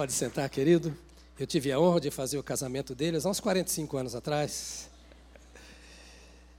[0.00, 0.96] Pode sentar, querido.
[1.38, 4.88] Eu tive a honra de fazer o casamento deles há uns 45 anos atrás.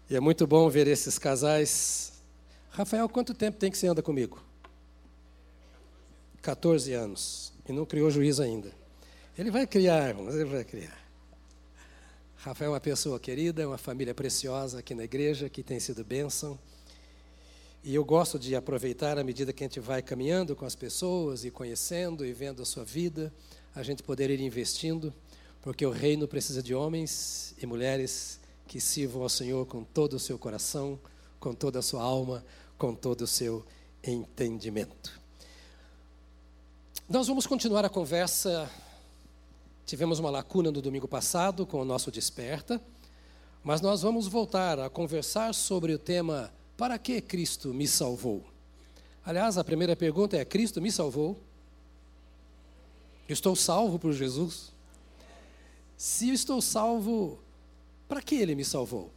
[0.07, 2.21] E é muito bom ver esses casais.
[2.69, 4.39] Rafael, quanto tempo tem que você anda comigo?
[6.43, 7.51] 14 anos.
[7.67, 8.71] E não criou juízo ainda.
[9.35, 10.99] Ele vai criar, irmãos, ele vai criar.
[12.35, 16.03] Rafael é uma pessoa querida, é uma família preciosa aqui na igreja, que tem sido
[16.03, 16.59] bênção.
[17.83, 21.43] E eu gosto de aproveitar à medida que a gente vai caminhando com as pessoas
[21.43, 23.33] e conhecendo e vendo a sua vida,
[23.73, 25.11] a gente poder ir investindo,
[25.63, 30.19] porque o reino precisa de homens e mulheres que sirvam ao Senhor com todo o
[30.19, 30.99] seu coração,
[31.39, 32.45] com toda a sua alma,
[32.77, 33.65] com todo o seu
[34.03, 35.19] entendimento.
[37.09, 38.69] Nós vamos continuar a conversa.
[39.87, 42.79] Tivemos uma lacuna no domingo passado com o nosso Desperta,
[43.63, 48.43] mas nós vamos voltar a conversar sobre o tema para que Cristo me salvou?
[49.23, 51.39] Aliás, a primeira pergunta é: Cristo me salvou?
[53.29, 54.71] estou salvo por Jesus?
[55.95, 57.37] Se eu estou salvo,
[58.09, 59.11] para que ele me salvou?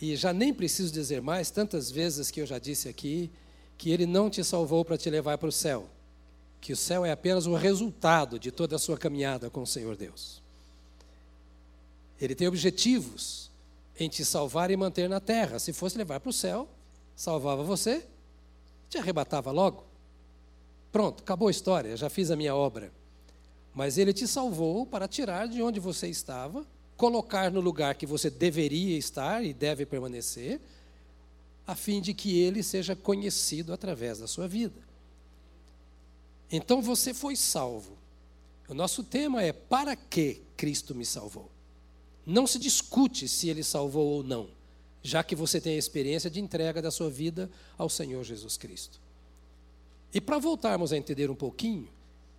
[0.00, 3.28] E já nem preciso dizer mais, tantas vezes que eu já disse aqui,
[3.76, 5.88] que ele não te salvou para te levar para o céu,
[6.60, 9.96] que o céu é apenas o resultado de toda a sua caminhada com o Senhor
[9.96, 10.40] Deus.
[12.20, 13.45] Ele tem objetivos
[13.98, 15.58] em te salvar e manter na terra.
[15.58, 16.68] Se fosse levar para o céu,
[17.14, 18.06] salvava você,
[18.88, 19.84] te arrebatava logo.
[20.92, 22.92] Pronto, acabou a história, já fiz a minha obra.
[23.74, 26.66] Mas ele te salvou para tirar de onde você estava,
[26.96, 30.60] colocar no lugar que você deveria estar e deve permanecer,
[31.66, 34.80] a fim de que ele seja conhecido através da sua vida.
[36.50, 37.98] Então você foi salvo.
[38.68, 41.50] O nosso tema é: para que Cristo me salvou?
[42.26, 44.48] Não se discute se ele salvou ou não,
[45.00, 49.00] já que você tem a experiência de entrega da sua vida ao Senhor Jesus Cristo.
[50.12, 51.88] E para voltarmos a entender um pouquinho,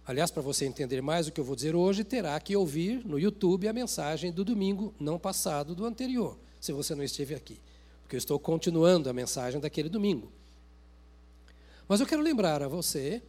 [0.05, 3.17] aliás, para você entender mais o que eu vou dizer hoje, terá que ouvir no
[3.17, 7.57] YouTube a mensagem do domingo não passado, do anterior, se você não esteve aqui,
[8.01, 10.29] porque eu estou continuando a mensagem daquele domingo.
[11.87, 13.21] Mas eu quero lembrar a você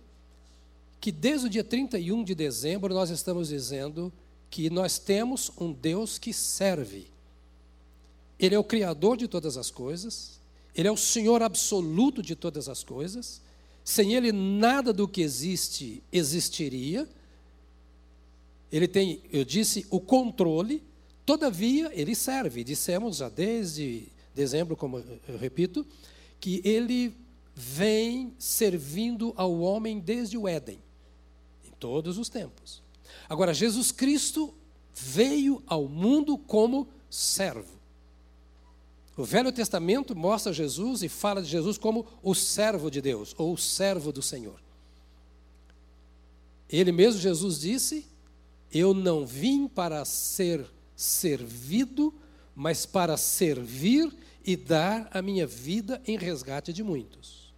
[1.00, 4.12] que desde o dia 31 de dezembro nós estamos dizendo
[4.50, 7.06] que nós temos um Deus que serve.
[8.38, 10.40] Ele é o Criador de todas as coisas,
[10.74, 13.42] Ele é o Senhor absoluto de todas as coisas.
[13.84, 17.08] Sem Ele, nada do que existe existiria.
[18.70, 20.82] Ele tem, eu disse, o controle,
[21.24, 22.62] todavia, Ele serve.
[22.62, 25.86] Dissemos já desde dezembro, como eu repito,
[26.38, 27.14] que Ele
[27.54, 30.78] vem servindo ao homem desde o Éden,
[31.66, 32.82] em todos os tempos.
[33.28, 34.54] Agora, Jesus Cristo
[34.94, 37.78] veio ao mundo como servo.
[39.16, 43.52] O Velho Testamento mostra Jesus e fala de Jesus como o servo de Deus, ou
[43.52, 44.60] o servo do Senhor.
[46.70, 48.06] Ele mesmo, Jesus, disse:
[48.72, 50.64] Eu não vim para ser
[50.94, 52.14] servido,
[52.54, 54.14] mas para servir
[54.44, 57.52] e dar a minha vida em resgate de muitos.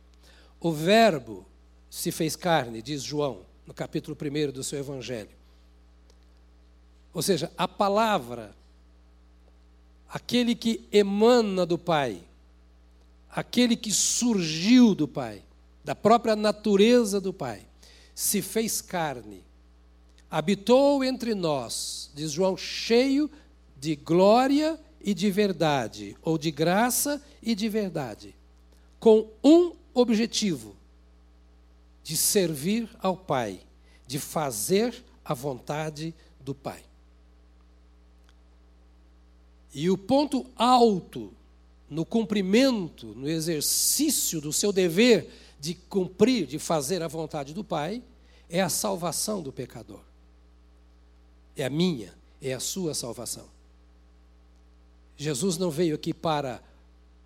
[0.58, 1.46] O Verbo
[1.90, 5.39] se fez carne, diz João, no capítulo 1 do seu Evangelho.
[7.12, 8.54] Ou seja, a palavra,
[10.08, 12.22] aquele que emana do Pai,
[13.30, 15.42] aquele que surgiu do Pai,
[15.84, 17.66] da própria natureza do Pai,
[18.14, 19.42] se fez carne,
[20.30, 23.30] habitou entre nós, diz João, cheio
[23.76, 28.34] de glória e de verdade, ou de graça e de verdade,
[29.00, 30.76] com um objetivo:
[32.04, 33.60] de servir ao Pai,
[34.06, 34.94] de fazer
[35.24, 36.89] a vontade do Pai.
[39.72, 41.32] E o ponto alto
[41.88, 48.02] no cumprimento, no exercício do seu dever de cumprir, de fazer a vontade do Pai,
[48.48, 50.00] é a salvação do pecador.
[51.56, 53.46] É a minha, é a sua salvação.
[55.16, 56.62] Jesus não veio aqui para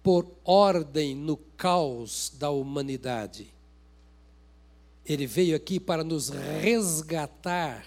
[0.03, 3.49] pôr ordem no caos da humanidade.
[5.06, 7.87] Ele veio aqui para nos resgatar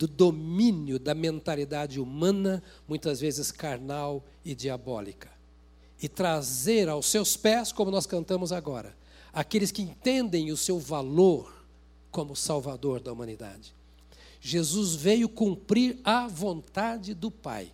[0.00, 5.30] do domínio da mentalidade humana, muitas vezes carnal e diabólica.
[6.02, 8.96] E trazer aos seus pés, como nós cantamos agora,
[9.30, 11.52] aqueles que entendem o seu valor
[12.10, 13.74] como Salvador da humanidade.
[14.40, 17.70] Jesus veio cumprir a vontade do Pai.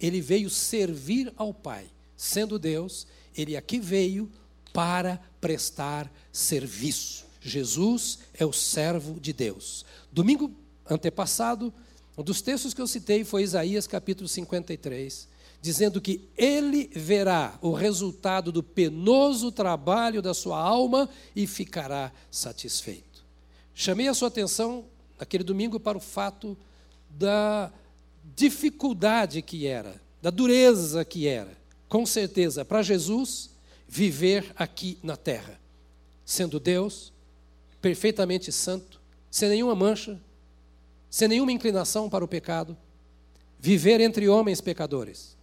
[0.00, 1.84] Ele veio servir ao Pai.
[2.16, 3.06] Sendo Deus,
[3.36, 4.32] ele aqui veio
[4.72, 7.26] para prestar serviço.
[7.38, 9.84] Jesus é o servo de Deus.
[10.10, 10.50] Domingo
[10.88, 11.72] antepassado,
[12.16, 15.28] um dos textos que eu citei foi Isaías capítulo 53,
[15.60, 23.24] dizendo que ele verá o resultado do penoso trabalho da sua alma e ficará satisfeito.
[23.74, 24.84] Chamei a sua atenção
[25.18, 26.56] naquele domingo para o fato
[27.10, 27.70] da
[28.34, 31.56] dificuldade que era, da dureza que era,
[31.88, 33.50] com certeza, para Jesus
[33.88, 35.60] viver aqui na terra,
[36.24, 37.12] sendo Deus,
[37.80, 39.00] perfeitamente santo,
[39.30, 40.18] sem nenhuma mancha,
[41.16, 42.76] sem nenhuma inclinação para o pecado,
[43.58, 45.34] viver entre homens pecadores,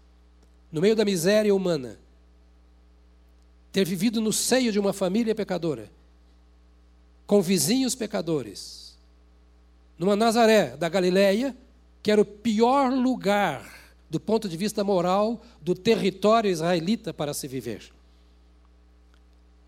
[0.72, 2.00] no meio da miséria humana,
[3.72, 5.90] ter vivido no seio de uma família pecadora,
[7.26, 8.96] com vizinhos pecadores,
[9.98, 11.58] numa Nazaré da Galileia,
[12.04, 13.68] que era o pior lugar
[14.12, 17.92] do ponto de vista moral do território israelita para se viver.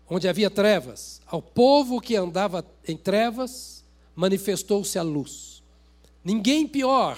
[0.08, 5.55] Onde havia trevas, ao povo que andava em trevas, manifestou-se a luz.
[6.26, 7.16] Ninguém pior,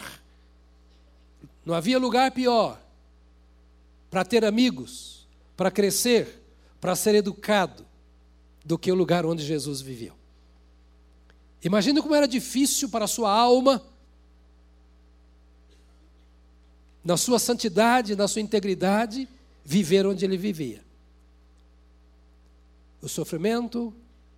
[1.65, 2.79] não havia lugar pior
[4.11, 5.27] para ter amigos,
[5.57, 6.43] para crescer,
[6.79, 7.87] para ser educado,
[8.63, 10.13] do que o lugar onde Jesus viveu.
[11.65, 13.83] Imagina como era difícil para a sua alma,
[17.03, 19.27] na sua santidade, na sua integridade,
[19.65, 20.85] viver onde ele vivia.
[23.01, 23.91] O sofrimento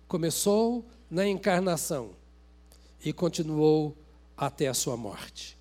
[0.07, 2.11] começou na encarnação
[3.03, 3.97] e continuou
[4.41, 5.55] até a sua morte.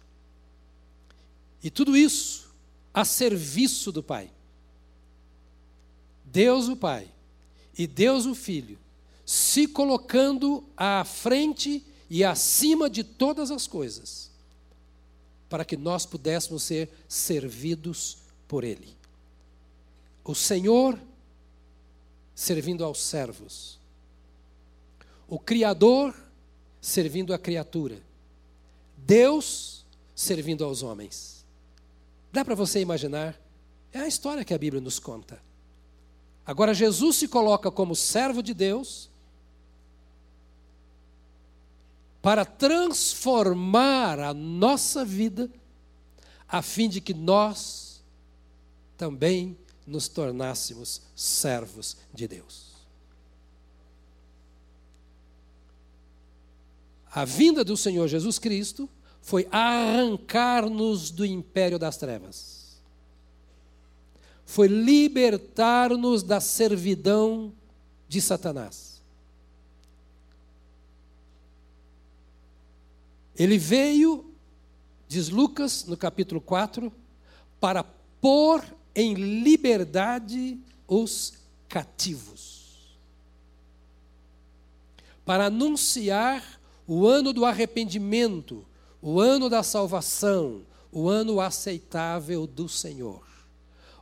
[1.62, 2.50] E tudo isso
[2.94, 4.31] a serviço do Pai.
[6.25, 7.06] Deus o Pai
[7.77, 8.79] e Deus o Filho
[9.27, 14.31] se colocando à frente e acima de todas as coisas,
[15.49, 18.17] para que nós pudéssemos ser servidos
[18.49, 18.97] por Ele.
[20.25, 20.99] O Senhor
[22.35, 23.79] servindo aos servos,
[25.29, 26.15] o Criador
[26.81, 28.00] servindo à criatura,
[29.06, 31.44] Deus servindo aos homens.
[32.32, 33.41] Dá para você imaginar?
[33.93, 35.43] É a história que a Bíblia nos conta.
[36.47, 39.11] Agora, Jesus se coloca como servo de Deus
[42.23, 45.50] para transformar a nossa vida,
[46.47, 48.02] a fim de que nós
[48.97, 49.56] também
[49.87, 52.70] nos tornássemos servos de Deus.
[57.12, 58.89] A vinda do Senhor Jesus Cristo
[59.21, 62.81] foi arrancar-nos do império das trevas,
[64.45, 67.53] foi libertar-nos da servidão
[68.09, 69.03] de Satanás.
[73.37, 74.33] Ele veio,
[75.09, 76.93] diz Lucas no capítulo 4,
[77.59, 77.83] para
[78.21, 78.62] pôr
[78.95, 81.35] em liberdade os
[81.69, 82.99] cativos,
[85.25, 86.60] para anunciar
[86.90, 88.66] o ano do arrependimento,
[89.00, 93.22] o ano da salvação, o ano aceitável do Senhor.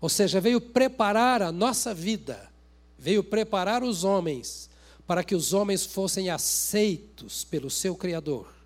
[0.01, 2.51] Ou seja, veio preparar a nossa vida,
[2.99, 4.71] veio preparar os homens
[5.07, 8.59] para que os homens fossem aceitos pelo seu Criador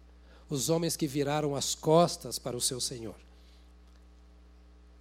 [0.48, 3.16] os homens que viraram as costas para o seu Senhor.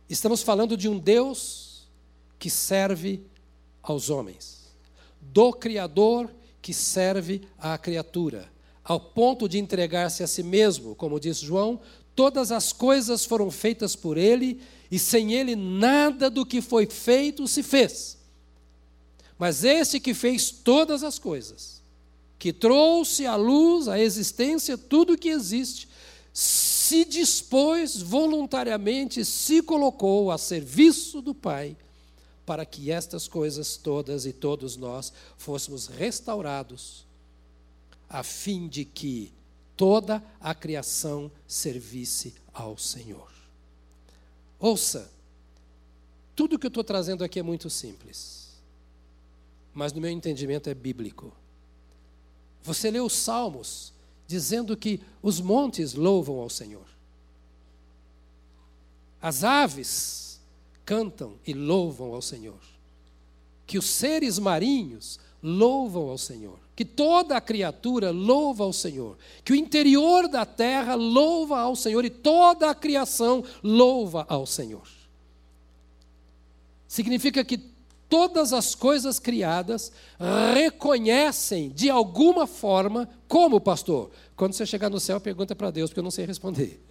[0.09, 1.89] Estamos falando de um Deus
[2.39, 3.21] que serve
[3.83, 4.71] aos homens,
[5.19, 8.49] do Criador que serve à criatura,
[8.83, 11.79] ao ponto de entregar-se a si mesmo, como diz João,
[12.15, 17.47] todas as coisas foram feitas por ele e sem ele nada do que foi feito
[17.47, 18.17] se fez.
[19.37, 21.81] Mas esse que fez todas as coisas,
[22.37, 25.87] que trouxe à luz, à existência, tudo o que existe,
[26.33, 31.75] se dispôs voluntariamente, se colocou a serviço do Pai,
[32.45, 37.05] para que estas coisas todas e todos nós fôssemos restaurados,
[38.11, 39.31] a fim de que
[39.77, 43.31] toda a criação servisse ao Senhor.
[44.59, 45.09] Ouça,
[46.35, 48.49] tudo que eu estou trazendo aqui é muito simples,
[49.73, 51.31] mas no meu entendimento é bíblico.
[52.61, 53.93] Você lê os Salmos
[54.27, 56.85] dizendo que os montes louvam ao Senhor.
[59.21, 60.41] As aves
[60.83, 62.59] cantam e louvam ao Senhor.
[63.65, 66.59] Que os seres marinhos louvam ao Senhor.
[66.81, 69.15] Que toda a criatura louva ao Senhor.
[69.45, 74.87] Que o interior da terra louva ao Senhor e toda a criação louva ao Senhor.
[76.87, 77.59] Significa que
[78.09, 79.91] todas as coisas criadas
[80.55, 84.09] reconhecem de alguma forma, como pastor?
[84.35, 86.83] Quando você chegar no céu, pergunta para Deus, porque eu não sei responder.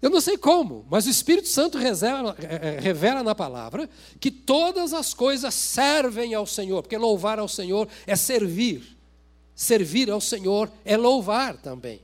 [0.00, 3.90] Eu não sei como, mas o Espírito Santo revela, é, é, revela, na palavra
[4.20, 8.96] que todas as coisas servem ao Senhor, porque louvar ao Senhor é servir.
[9.56, 12.00] Servir ao Senhor é louvar também.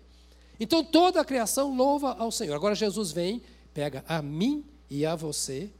[0.58, 2.54] Então toda a criação louva ao Senhor.
[2.54, 3.40] Agora Jesus vem,
[3.72, 5.70] pega a mim e a você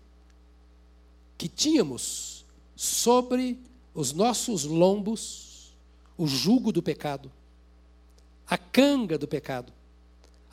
[1.37, 2.44] que tínhamos
[2.76, 3.59] sobre
[3.92, 5.75] os nossos lombos
[6.16, 7.30] o jugo do pecado,
[8.47, 9.73] a canga do pecado.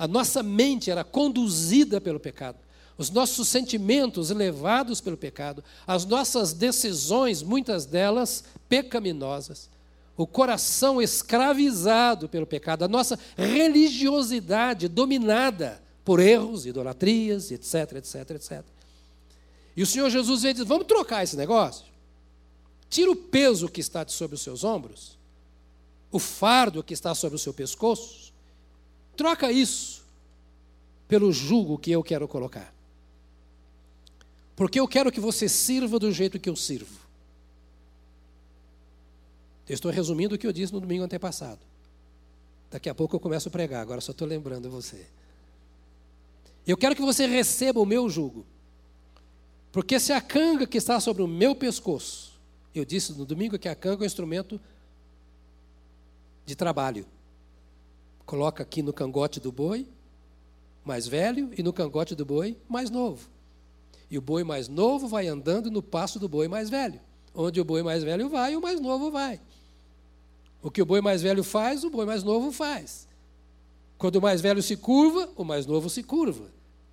[0.01, 2.57] A nossa mente era conduzida pelo pecado.
[2.97, 9.69] Os nossos sentimentos levados pelo pecado, as nossas decisões, muitas delas pecaminosas,
[10.17, 18.63] o coração escravizado pelo pecado, a nossa religiosidade dominada por erros, idolatrias, etc, etc, etc.
[19.77, 21.85] E o Senhor Jesus veio e diz: Vamos trocar esse negócio?
[22.89, 25.15] Tira o peso que está sobre os seus ombros,
[26.11, 28.30] o fardo que está sobre o seu pescoço,
[29.15, 30.03] troca isso
[31.07, 32.73] pelo jugo que eu quero colocar.
[34.55, 36.99] Porque eu quero que você sirva do jeito que eu sirvo.
[39.67, 41.59] Eu estou resumindo o que eu disse no domingo antepassado.
[42.69, 45.05] Daqui a pouco eu começo a pregar, agora só estou lembrando você.
[46.65, 48.45] Eu quero que você receba o meu jugo.
[49.71, 52.31] Porque se a canga que está sobre o meu pescoço
[52.73, 54.59] eu disse no domingo que a canga é um instrumento
[56.45, 57.05] de trabalho.
[58.31, 59.85] Coloca aqui no cangote do boi
[60.85, 63.27] mais velho e no cangote do boi mais novo.
[64.09, 66.97] E o boi mais novo vai andando no passo do boi mais velho.
[67.35, 69.41] Onde o boi mais velho vai, o mais novo vai.
[70.63, 73.05] O que o boi mais velho faz, o boi mais novo faz.
[73.97, 76.45] Quando o mais velho se curva, o mais novo se curva.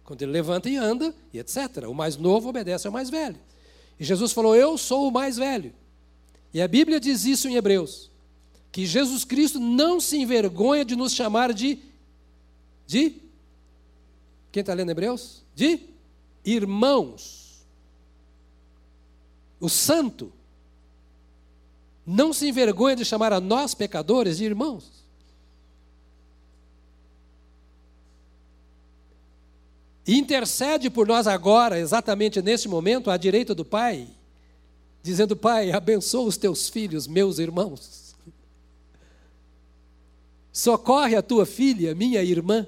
[0.02, 1.88] Quando ele levanta e anda, e etc.
[1.88, 3.38] O mais novo obedece ao mais velho.
[3.97, 5.73] E Jesus falou: Eu sou o mais velho.
[6.52, 8.08] E a Bíblia diz isso em Hebreus:
[8.78, 11.80] que Jesus Cristo não se envergonha de nos chamar de.
[12.87, 13.16] de.
[14.52, 15.42] Quem está lendo Hebreus?
[15.52, 15.80] De
[16.44, 17.66] irmãos.
[19.58, 20.32] O santo
[22.06, 24.88] não se envergonha de chamar a nós, pecadores, de irmãos.
[30.06, 34.06] E intercede por nós agora, exatamente neste momento, à direita do Pai,
[35.02, 38.08] dizendo: Pai, abençoa os teus filhos, meus irmãos.
[40.59, 42.67] Socorre a tua filha, minha irmã.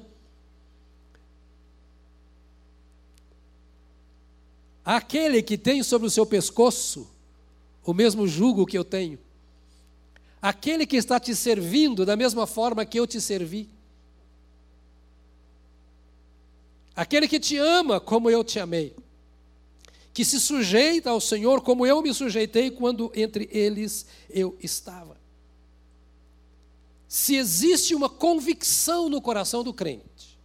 [4.84, 7.10] Aquele que tem sobre o seu pescoço
[7.84, 9.18] o mesmo jugo que eu tenho.
[10.40, 13.68] Aquele que está te servindo da mesma forma que eu te servi.
[16.94, 18.94] Aquele que te ama como eu te amei,
[20.14, 25.19] que se sujeita ao Senhor como eu me sujeitei quando entre eles eu estava.
[27.10, 30.38] Se existe uma convicção no coração do crente,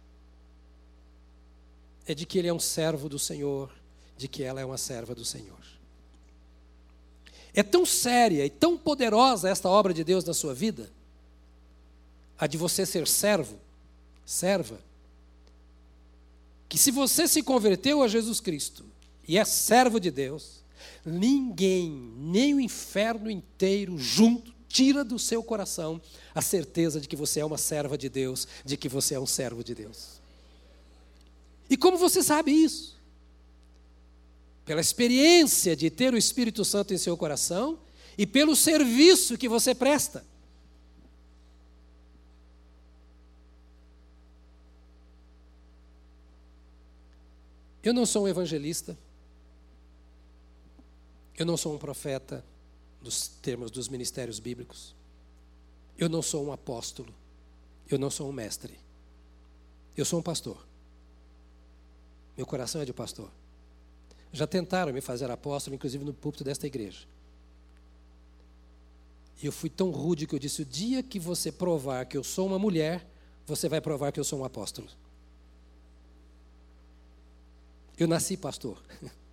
[2.04, 3.70] é de que ele é um servo do Senhor,
[4.18, 5.64] de que ela é uma serva do Senhor.
[7.54, 10.90] É tão séria e tão poderosa esta obra de Deus na sua vida,
[12.36, 13.60] a de você ser servo,
[14.24, 14.80] serva,
[16.68, 18.84] que se você se converteu a Jesus Cristo
[19.28, 20.64] e é servo de Deus,
[21.04, 26.00] ninguém, nem o inferno inteiro junto, tira do seu coração
[26.34, 29.26] a certeza de que você é uma serva de Deus, de que você é um
[29.26, 30.20] servo de Deus.
[31.68, 32.96] E como você sabe isso?
[34.64, 37.78] Pela experiência de ter o Espírito Santo em seu coração
[38.18, 40.24] e pelo serviço que você presta.
[47.82, 48.98] Eu não sou um evangelista.
[51.38, 52.44] Eu não sou um profeta
[53.06, 54.94] nos termos dos ministérios bíblicos.
[55.96, 57.14] Eu não sou um apóstolo.
[57.88, 58.78] Eu não sou um mestre.
[59.96, 60.58] Eu sou um pastor.
[62.36, 63.30] Meu coração é de pastor.
[64.32, 67.06] Já tentaram me fazer apóstolo, inclusive no púlpito desta igreja.
[69.40, 72.24] E eu fui tão rude que eu disse: o dia que você provar que eu
[72.24, 73.06] sou uma mulher,
[73.46, 74.88] você vai provar que eu sou um apóstolo.
[77.96, 78.82] Eu nasci pastor.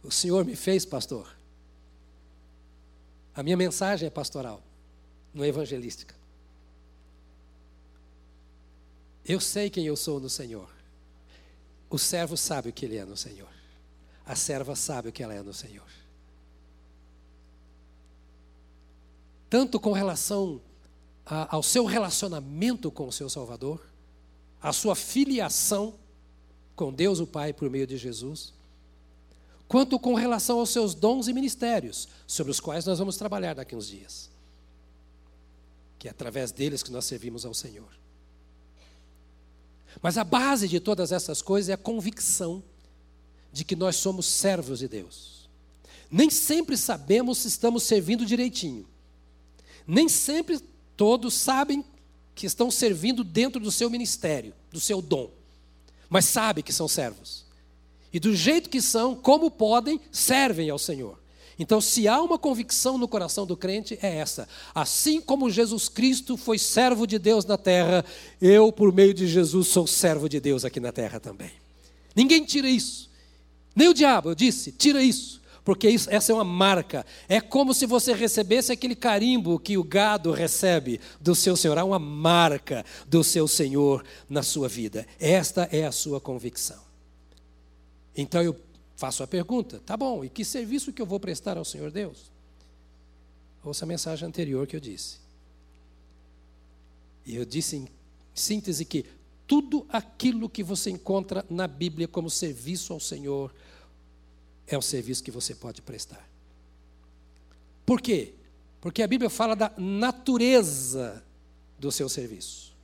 [0.00, 1.37] O Senhor me fez pastor.
[3.38, 4.60] A minha mensagem é pastoral,
[5.32, 6.12] não é evangelística.
[9.24, 10.68] Eu sei quem eu sou no Senhor.
[11.88, 13.48] O servo sabe o que ele é no Senhor.
[14.26, 15.86] A serva sabe o que ela é no Senhor.
[19.48, 20.60] Tanto com relação
[21.24, 23.80] a, ao seu relacionamento com o seu Salvador,
[24.60, 25.94] a sua filiação
[26.74, 28.52] com Deus o Pai por meio de Jesus,
[29.68, 33.76] quanto com relação aos seus dons e ministérios, sobre os quais nós vamos trabalhar daqui
[33.76, 34.30] uns dias.
[35.98, 37.88] Que é através deles que nós servimos ao Senhor.
[40.02, 42.62] Mas a base de todas essas coisas é a convicção
[43.52, 45.48] de que nós somos servos de Deus.
[46.10, 48.86] Nem sempre sabemos se estamos servindo direitinho.
[49.86, 50.60] Nem sempre
[50.96, 51.84] todos sabem
[52.34, 55.30] que estão servindo dentro do seu ministério, do seu dom
[56.08, 57.44] mas sabe que são servos.
[58.12, 61.18] E do jeito que são, como podem, servem ao Senhor.
[61.58, 64.48] Então, se há uma convicção no coração do crente, é essa.
[64.72, 68.04] Assim como Jesus Cristo foi servo de Deus na terra,
[68.40, 71.50] eu, por meio de Jesus, sou servo de Deus aqui na terra também.
[72.14, 73.10] Ninguém tira isso.
[73.74, 75.38] Nem o diabo, eu disse, tira isso.
[75.64, 77.04] Porque isso, essa é uma marca.
[77.28, 81.76] É como se você recebesse aquele carimbo que o gado recebe do seu Senhor.
[81.76, 85.06] Há uma marca do seu Senhor na sua vida.
[85.20, 86.87] Esta é a sua convicção.
[88.18, 88.54] Então eu
[88.98, 92.32] Faço a pergunta, tá bom, e que serviço que eu vou prestar ao Senhor Deus?
[93.62, 95.18] Ouça a mensagem anterior que eu disse.
[97.24, 97.88] E eu disse em
[98.34, 99.06] síntese que
[99.46, 103.54] tudo aquilo que você encontra na Bíblia como serviço ao Senhor
[104.66, 106.28] é o serviço que você pode prestar.
[107.86, 108.34] Por quê?
[108.80, 111.24] Porque a Bíblia fala da natureza
[111.78, 112.74] do seu serviço,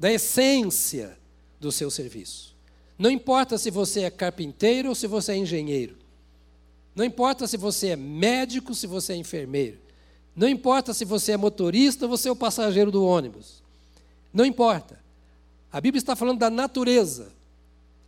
[0.00, 1.16] da essência
[1.60, 2.55] do seu serviço.
[2.98, 5.96] Não importa se você é carpinteiro ou se você é engenheiro.
[6.94, 9.78] Não importa se você é médico, se você é enfermeiro.
[10.34, 13.62] Não importa se você é motorista ou você é o passageiro do ônibus.
[14.32, 14.98] Não importa.
[15.70, 17.28] A Bíblia está falando da natureza.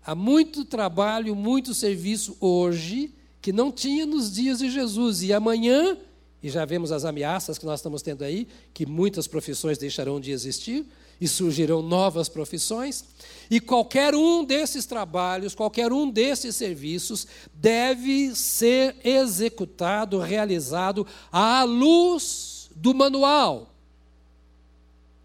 [0.04, 5.22] Há muito trabalho, muito serviço hoje que não tinha nos dias de Jesus.
[5.22, 5.98] E amanhã,
[6.42, 10.30] e já vemos as ameaças que nós estamos tendo aí, que muitas profissões deixarão de
[10.30, 10.86] existir
[11.20, 13.04] e surgirão novas profissões,
[13.50, 22.70] e qualquer um desses trabalhos, qualquer um desses serviços deve ser executado, realizado à luz
[22.74, 23.74] do manual,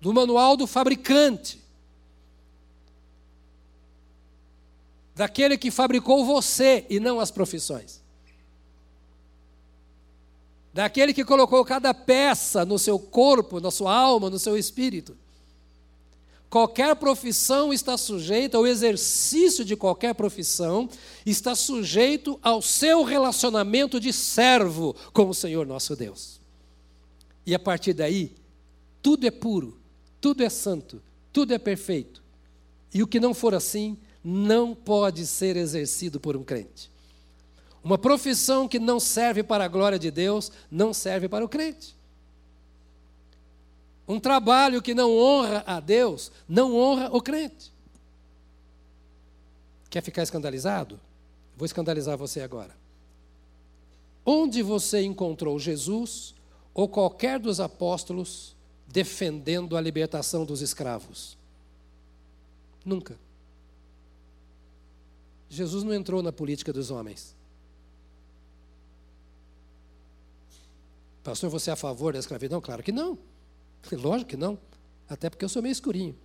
[0.02, 1.62] do manual do fabricante,
[5.16, 8.02] daquele que fabricou você e não as profissões.
[10.74, 15.16] Daquele que colocou cada peça no seu corpo, na sua alma, no seu espírito.
[16.54, 20.88] Qualquer profissão está sujeita, o exercício de qualquer profissão
[21.26, 26.40] está sujeito ao seu relacionamento de servo com o Senhor nosso Deus.
[27.44, 28.36] E a partir daí,
[29.02, 29.80] tudo é puro,
[30.22, 31.02] tudo é santo,
[31.32, 32.22] tudo é perfeito.
[32.94, 36.92] E o que não for assim, não pode ser exercido por um crente.
[37.84, 41.96] Uma profissão que não serve para a glória de Deus, não serve para o crente.
[44.08, 47.72] Um trabalho que não honra a Deus, não honra o crente.
[49.90, 51.00] Quer ficar escandalizado?
[51.56, 52.76] Vou escandalizar você agora.
[54.26, 56.34] Onde você encontrou Jesus
[56.74, 58.56] ou qualquer dos apóstolos
[58.88, 61.38] defendendo a libertação dos escravos?
[62.84, 63.18] Nunca.
[65.50, 67.36] Jesus não entrou na política dos homens.
[71.24, 72.60] Pastor, você é a favor da escravidão?
[72.60, 73.18] Claro que não.
[73.92, 74.58] Lógico que não.
[75.10, 76.16] Até porque eu sou meio escurinho.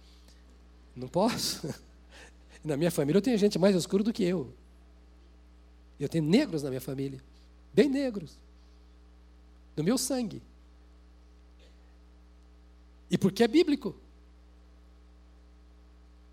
[0.94, 1.68] Não posso.
[2.64, 4.52] Na minha família eu tenho gente mais escura do que eu.
[5.98, 7.20] Eu tenho negros na minha família.
[7.72, 8.38] Bem negros.
[9.74, 10.42] Do meu sangue.
[13.10, 13.96] E porque é bíblico.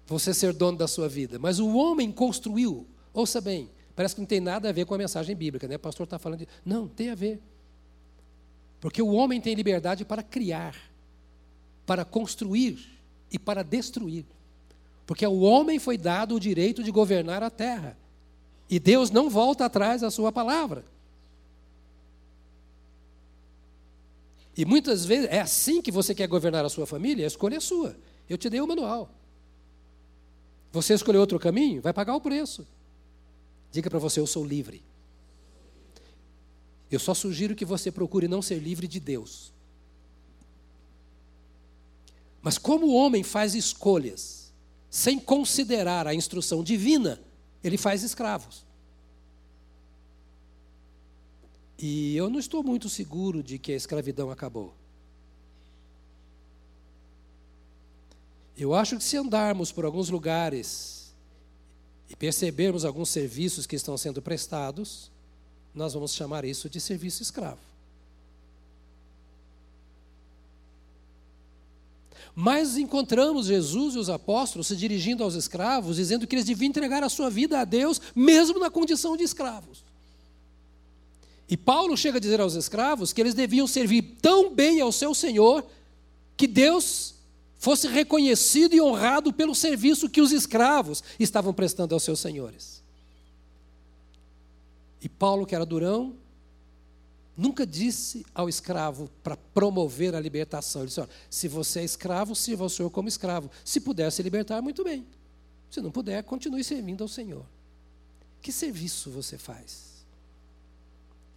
[0.08, 1.40] Você ser dono da sua vida.
[1.40, 2.86] Mas o homem construiu.
[3.14, 3.70] Ouça bem.
[3.96, 5.78] Parece que não tem nada a ver com a mensagem bíblica, né?
[5.78, 6.46] O pastor está falando.
[6.64, 7.42] Não, tem a ver.
[8.80, 10.76] Porque o homem tem liberdade para criar
[11.86, 12.80] para construir
[13.32, 14.26] e para destruir.
[15.06, 17.98] Porque ao homem foi dado o direito de governar a terra.
[18.70, 20.84] E Deus não volta atrás da sua palavra.
[24.58, 27.60] E muitas vezes é assim que você quer governar a sua família, a escolha é
[27.60, 27.96] sua.
[28.30, 29.10] Eu te dei o manual.
[30.72, 32.66] Você escolheu outro caminho, vai pagar o preço.
[33.72, 34.82] Diga para você, eu sou livre.
[36.90, 39.52] Eu só sugiro que você procure não ser livre de Deus.
[42.46, 44.54] Mas como o homem faz escolhas
[44.88, 47.20] sem considerar a instrução divina,
[47.64, 48.64] ele faz escravos.
[51.76, 54.76] E eu não estou muito seguro de que a escravidão acabou.
[58.56, 61.16] Eu acho que se andarmos por alguns lugares
[62.08, 65.10] e percebermos alguns serviços que estão sendo prestados,
[65.74, 67.75] nós vamos chamar isso de serviço escravo.
[72.36, 77.02] Mas encontramos Jesus e os apóstolos se dirigindo aos escravos, dizendo que eles deviam entregar
[77.02, 79.86] a sua vida a Deus, mesmo na condição de escravos.
[81.48, 85.14] E Paulo chega a dizer aos escravos que eles deviam servir tão bem ao seu
[85.14, 85.66] Senhor
[86.36, 87.16] que Deus
[87.58, 92.84] fosse reconhecido e honrado pelo serviço que os escravos estavam prestando aos seus senhores.
[95.02, 96.16] E Paulo, que era durão,
[97.38, 100.82] nunca disse ao escravo para promover a libertação.
[100.82, 103.50] Ele disse: olha, se você é escravo, sirva ao Senhor como escravo.
[103.64, 105.06] Se puder se libertar, muito bem.
[105.70, 107.46] Se não puder, continue servindo ao Senhor.
[108.42, 110.06] Que serviço você faz?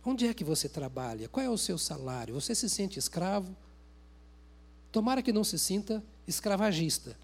[0.05, 1.29] Onde é que você trabalha?
[1.29, 2.35] Qual é o seu salário?
[2.35, 3.55] Você se sente escravo?
[4.93, 7.17] Tomara que não se sinta escravagista.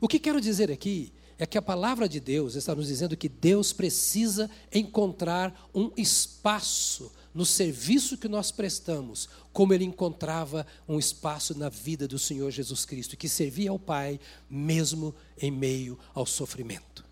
[0.00, 3.28] O que quero dizer aqui é que a palavra de Deus está nos dizendo que
[3.28, 11.56] Deus precisa encontrar um espaço no serviço que nós prestamos, como ele encontrava um espaço
[11.56, 14.18] na vida do Senhor Jesus Cristo, que servia ao Pai
[14.50, 17.04] mesmo em meio ao sofrimento.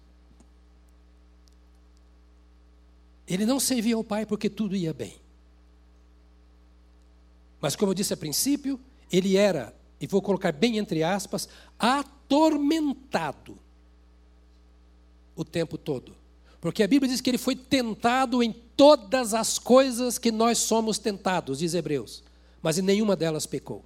[3.29, 5.15] Ele não servia ao Pai porque tudo ia bem.
[7.61, 13.66] Mas, como eu disse a princípio, ele era, e vou colocar bem entre aspas, atormentado
[15.37, 16.17] o tempo todo.
[16.61, 20.99] Porque a Bíblia diz que ele foi tentado em todas as coisas que nós somos
[20.99, 22.25] tentados, diz Hebreus,
[22.63, 23.85] mas em nenhuma delas pecou.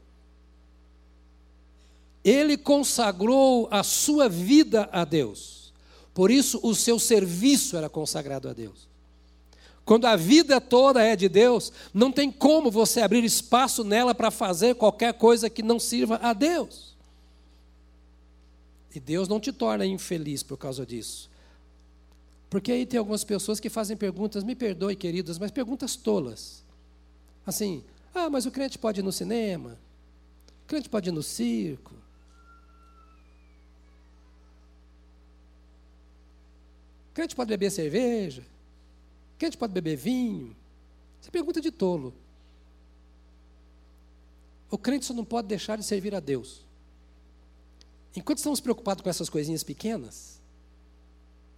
[2.25, 5.73] Ele consagrou a sua vida a Deus,
[6.15, 8.89] por isso o seu serviço era consagrado a Deus.
[9.85, 14.31] Quando a vida toda é de Deus, não tem como você abrir espaço nela para
[14.31, 16.95] fazer qualquer coisa que não sirva a Deus.
[18.95, 21.30] E Deus não te torna infeliz por causa disso.
[22.51, 26.65] Porque aí tem algumas pessoas que fazem perguntas, me perdoe, queridos, mas perguntas tolas.
[27.47, 29.79] Assim, ah, mas o crente pode ir no cinema?
[30.65, 31.95] O crente pode ir no circo?
[37.11, 38.43] O crente pode beber cerveja?
[39.35, 40.57] O crente pode beber vinho?
[41.21, 42.13] Isso é pergunta de tolo.
[44.69, 46.65] O crente só não pode deixar de servir a Deus.
[48.17, 50.40] Enquanto estamos preocupados com essas coisinhas pequenas,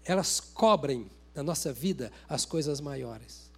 [0.05, 3.51] elas cobrem na nossa vida as coisas maiores.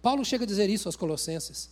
[0.00, 1.68] Paulo chega a dizer isso aos Colossenses.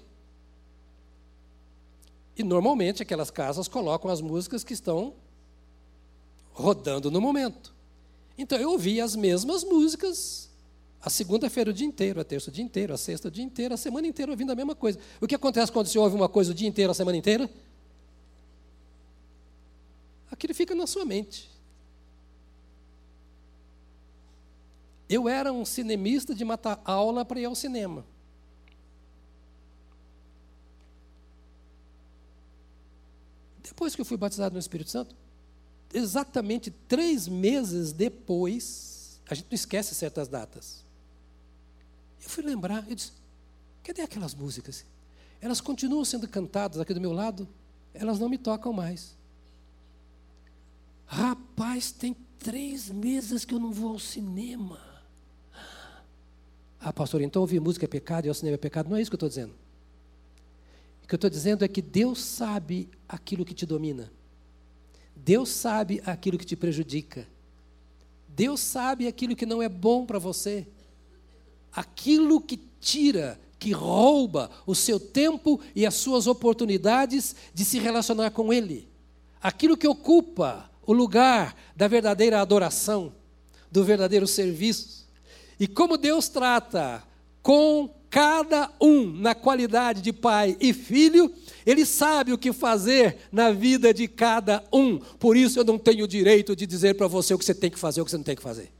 [2.36, 5.14] E normalmente aquelas casas colocam as músicas que estão
[6.52, 7.72] rodando no momento.
[8.36, 10.48] Então eu ouvia as mesmas músicas
[11.00, 13.72] a segunda-feira o dia inteiro, a terça o dia inteiro, a sexta o dia inteiro,
[13.72, 14.98] a semana inteira ouvindo a mesma coisa.
[15.20, 17.48] O que acontece quando você ouve uma coisa o dia inteiro, a semana inteira?
[20.38, 21.50] Aquilo fica na sua mente.
[25.08, 28.04] Eu era um cinemista de matar aula para ir ao cinema.
[33.62, 35.14] Depois que eu fui batizado no Espírito Santo,
[35.92, 40.84] exatamente três meses depois, a gente não esquece certas datas.
[42.22, 43.12] Eu fui lembrar, eu disse:
[43.82, 44.84] cadê aquelas músicas?
[45.40, 47.48] Elas continuam sendo cantadas aqui do meu lado,
[47.92, 49.17] elas não me tocam mais.
[51.08, 54.78] Rapaz, tem três meses que eu não vou ao cinema.
[56.78, 58.90] Ah, pastor, então ouvir música é pecado e ao cinema é pecado?
[58.90, 59.54] Não é isso que eu estou dizendo.
[61.02, 64.12] O que eu estou dizendo é que Deus sabe aquilo que te domina.
[65.16, 67.26] Deus sabe aquilo que te prejudica.
[68.28, 70.66] Deus sabe aquilo que não é bom para você.
[71.72, 78.30] Aquilo que tira, que rouba o seu tempo e as suas oportunidades de se relacionar
[78.30, 78.86] com Ele.
[79.40, 83.12] Aquilo que ocupa o lugar da verdadeira adoração,
[83.70, 85.06] do verdadeiro serviço.
[85.60, 87.02] E como Deus trata
[87.42, 91.30] com cada um na qualidade de pai e filho,
[91.66, 94.96] ele sabe o que fazer na vida de cada um.
[94.96, 97.70] Por isso eu não tenho o direito de dizer para você o que você tem
[97.70, 98.72] que fazer, o que você não tem que fazer.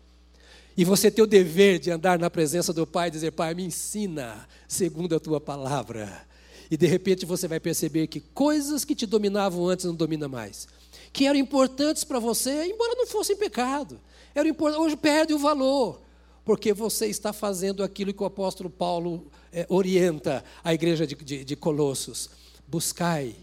[0.79, 3.65] E você tem o dever de andar na presença do Pai e dizer: Pai, me
[3.65, 6.27] ensina segundo a tua palavra.
[6.71, 10.78] E de repente você vai perceber que coisas que te dominavam antes não dominam mais.
[11.13, 14.01] Que eram importantes para você, embora não fossem pecado.
[14.35, 16.01] Era hoje perde o valor
[16.49, 21.45] porque você está fazendo aquilo que o apóstolo Paulo é, orienta a igreja de, de,
[21.45, 22.31] de Colossos.
[22.67, 23.37] Buscai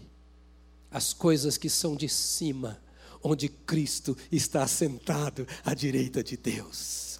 [0.90, 2.82] as coisas que são de cima,
[3.22, 7.15] onde Cristo está sentado à direita de Deus.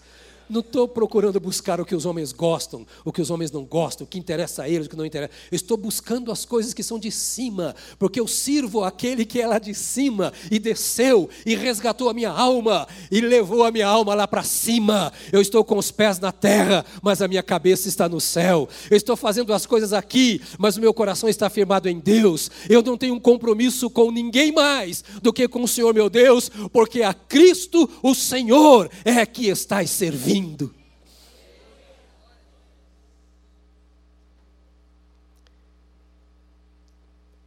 [0.49, 4.05] Não estou procurando buscar o que os homens gostam, o que os homens não gostam,
[4.05, 5.33] o que interessa a eles, o que não interessa.
[5.51, 9.47] Eu estou buscando as coisas que são de cima, porque eu sirvo aquele que é
[9.47, 14.15] lá de cima e desceu e resgatou a minha alma e levou a minha alma
[14.15, 15.13] lá para cima.
[15.33, 18.69] Eu estou com os pés na terra, mas a minha cabeça está no céu.
[18.89, 22.51] Eu estou fazendo as coisas aqui, mas o meu coração está firmado em Deus.
[22.69, 26.49] Eu não tenho um compromisso com ninguém mais do que com o Senhor meu Deus,
[26.73, 30.36] porque a Cristo, o Senhor, é que estás servindo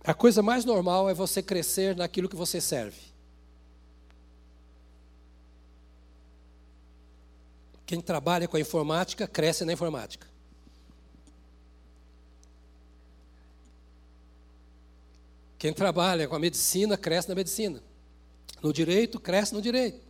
[0.03, 2.99] A coisa mais normal é você crescer naquilo que você serve.
[7.85, 10.27] Quem trabalha com a informática cresce na informática.
[15.59, 17.83] Quem trabalha com a medicina cresce na medicina.
[18.63, 20.08] No direito, cresce no direito.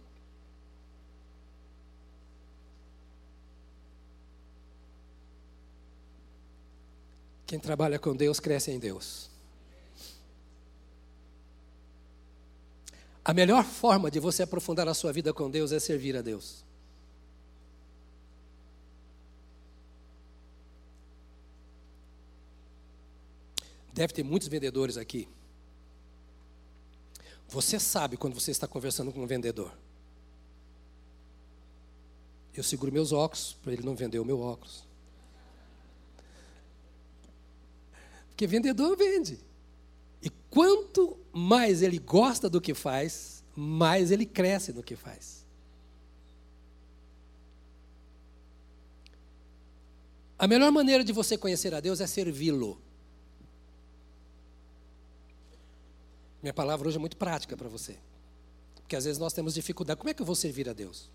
[7.49, 9.27] Quem trabalha com Deus cresce em Deus.
[13.25, 16.63] A melhor forma de você aprofundar a sua vida com Deus é servir a Deus.
[23.91, 25.27] Deve ter muitos vendedores aqui.
[27.47, 29.75] Você sabe quando você está conversando com um vendedor.
[32.53, 34.87] Eu seguro meus óculos para ele não vender o meu óculos.
[38.39, 39.37] Porque vendedor vende.
[40.21, 45.45] E quanto mais ele gosta do que faz, mais ele cresce no que faz.
[50.37, 52.79] A melhor maneira de você conhecer a Deus é servi-lo.
[56.41, 57.97] Minha palavra hoje é muito prática para você.
[58.75, 59.99] Porque às vezes nós temos dificuldade.
[59.99, 61.11] Como é que eu vou servir a Deus?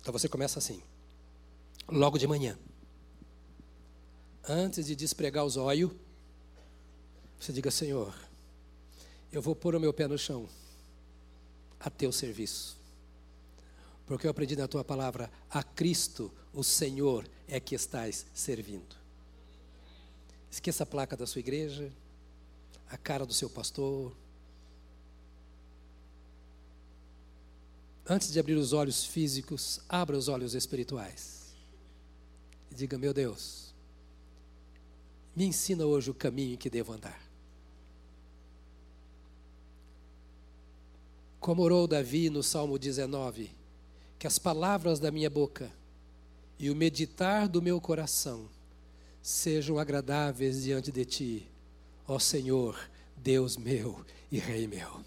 [0.00, 0.82] Então você começa assim.
[1.86, 2.58] Logo de manhã
[4.48, 5.92] antes de despregar os olhos,
[7.38, 8.14] você diga: Senhor,
[9.30, 10.48] eu vou pôr o meu pé no chão
[11.78, 12.76] a teu serviço.
[14.06, 18.96] Porque eu aprendi na tua palavra: a Cristo, o Senhor, é que estás servindo.
[20.50, 21.92] Esqueça a placa da sua igreja,
[22.88, 24.16] a cara do seu pastor.
[28.10, 31.54] Antes de abrir os olhos físicos, abra os olhos espirituais.
[32.70, 33.67] E diga: Meu Deus,
[35.38, 37.22] me ensina hoje o caminho em que devo andar.
[41.38, 43.52] Como orou Davi no Salmo 19,
[44.18, 45.70] que as palavras da minha boca
[46.58, 48.48] e o meditar do meu coração
[49.22, 51.48] sejam agradáveis diante de ti,
[52.08, 52.76] ó Senhor,
[53.16, 55.04] Deus meu e Rei meu.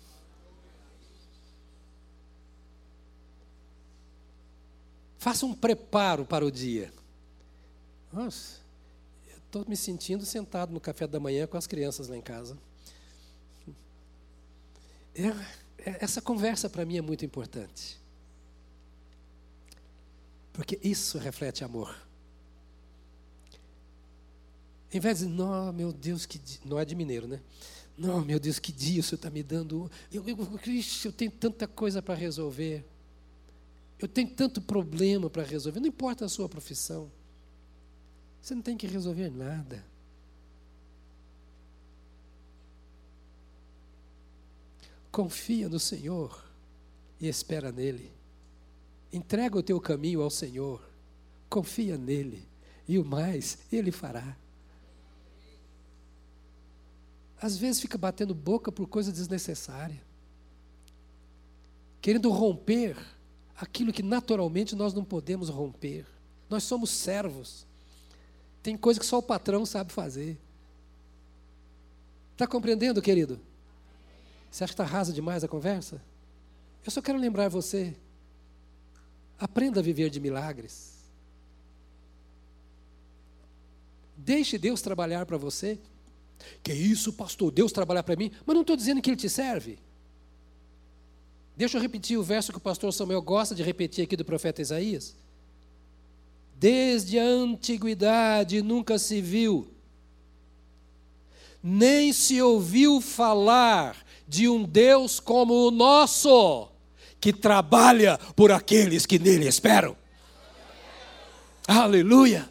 [5.17, 6.93] Faça um preparo para o dia.
[8.13, 8.60] Nossa,
[9.51, 12.57] Estou me sentindo sentado no café da manhã com as crianças lá em casa.
[15.13, 15.27] É,
[15.89, 17.99] é, essa conversa para mim é muito importante.
[20.53, 21.93] Porque isso reflete amor.
[24.89, 27.41] Em vez de, não, meu Deus, que não é de mineiro, né?
[27.97, 29.91] Não, meu Deus, que dia o Senhor está me dando.
[30.13, 30.37] Eu, eu,
[31.03, 32.85] eu tenho tanta coisa para resolver.
[33.99, 35.81] Eu tenho tanto problema para resolver.
[35.81, 37.11] Não importa a sua profissão.
[38.41, 39.85] Você não tem que resolver nada.
[45.11, 46.43] Confia no Senhor
[47.19, 48.11] e espera nele.
[49.11, 50.81] Entrega o teu caminho ao Senhor.
[51.49, 52.47] Confia nele.
[52.87, 54.35] E o mais, ele fará.
[57.41, 60.01] Às vezes fica batendo boca por coisa desnecessária.
[62.01, 62.97] Querendo romper
[63.55, 66.05] aquilo que naturalmente nós não podemos romper.
[66.49, 67.67] Nós somos servos.
[68.61, 70.37] Tem coisa que só o patrão sabe fazer.
[72.33, 73.39] Está compreendendo, querido?
[74.49, 76.01] Você acha que está rasa demais a conversa?
[76.85, 77.95] Eu só quero lembrar você.
[79.39, 80.91] Aprenda a viver de milagres.
[84.15, 85.79] Deixe Deus trabalhar para você.
[86.63, 87.51] Que isso, pastor?
[87.51, 88.31] Deus trabalhar para mim?
[88.45, 89.79] Mas não estou dizendo que Ele te serve.
[91.55, 94.61] Deixa eu repetir o verso que o pastor Samuel gosta de repetir aqui do profeta
[94.61, 95.15] Isaías.
[96.61, 99.73] Desde a antiguidade nunca se viu,
[101.63, 103.97] nem se ouviu falar
[104.27, 106.69] de um Deus como o nosso,
[107.19, 109.97] que trabalha por aqueles que nele esperam.
[111.67, 112.47] Aleluia!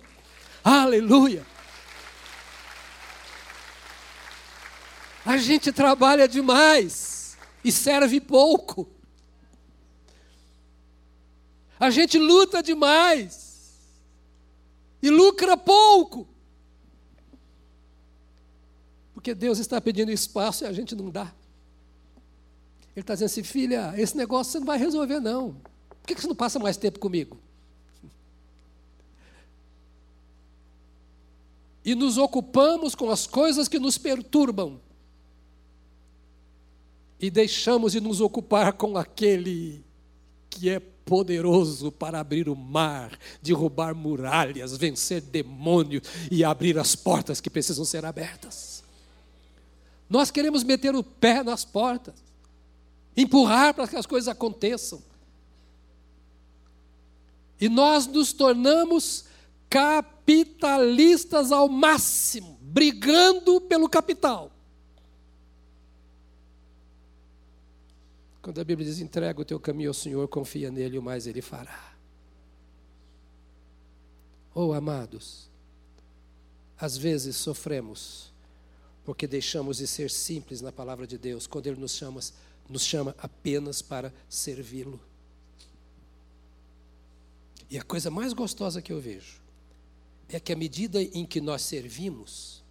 [0.64, 1.46] Aleluia!
[5.25, 8.90] A gente trabalha demais e serve pouco.
[11.79, 13.50] A gente luta demais
[15.03, 16.27] e lucra pouco.
[19.15, 21.33] Porque Deus está pedindo espaço e a gente não dá.
[22.95, 25.55] Ele está dizendo assim, filha, esse negócio você não vai resolver, não.
[25.89, 27.39] Por que você não passa mais tempo comigo?
[31.85, 34.81] E nos ocupamos com as coisas que nos perturbam.
[37.19, 39.85] E deixamos de nos ocupar com aquele
[40.49, 47.40] que é poderoso para abrir o mar, derrubar muralhas, vencer demônios e abrir as portas
[47.40, 48.85] que precisam ser abertas.
[50.09, 52.14] Nós queremos meter o pé nas portas
[53.16, 55.03] empurrar para que as coisas aconteçam.
[57.61, 59.25] E nós nos tornamos
[59.68, 64.53] capitalistas ao máximo, brigando pelo capital.
[68.51, 71.41] Quando a Bíblia diz: entrega o teu caminho ao Senhor, confia nele, o mais ele
[71.41, 71.95] fará.
[74.53, 75.49] Oh, amados,
[76.77, 78.33] às vezes sofremos
[79.05, 82.21] porque deixamos de ser simples na palavra de Deus, quando Ele nos chama
[82.69, 84.99] nos chama apenas para servi-lo.
[87.71, 89.41] E a coisa mais gostosa que eu vejo
[90.29, 92.65] é que à medida em que nós servimos,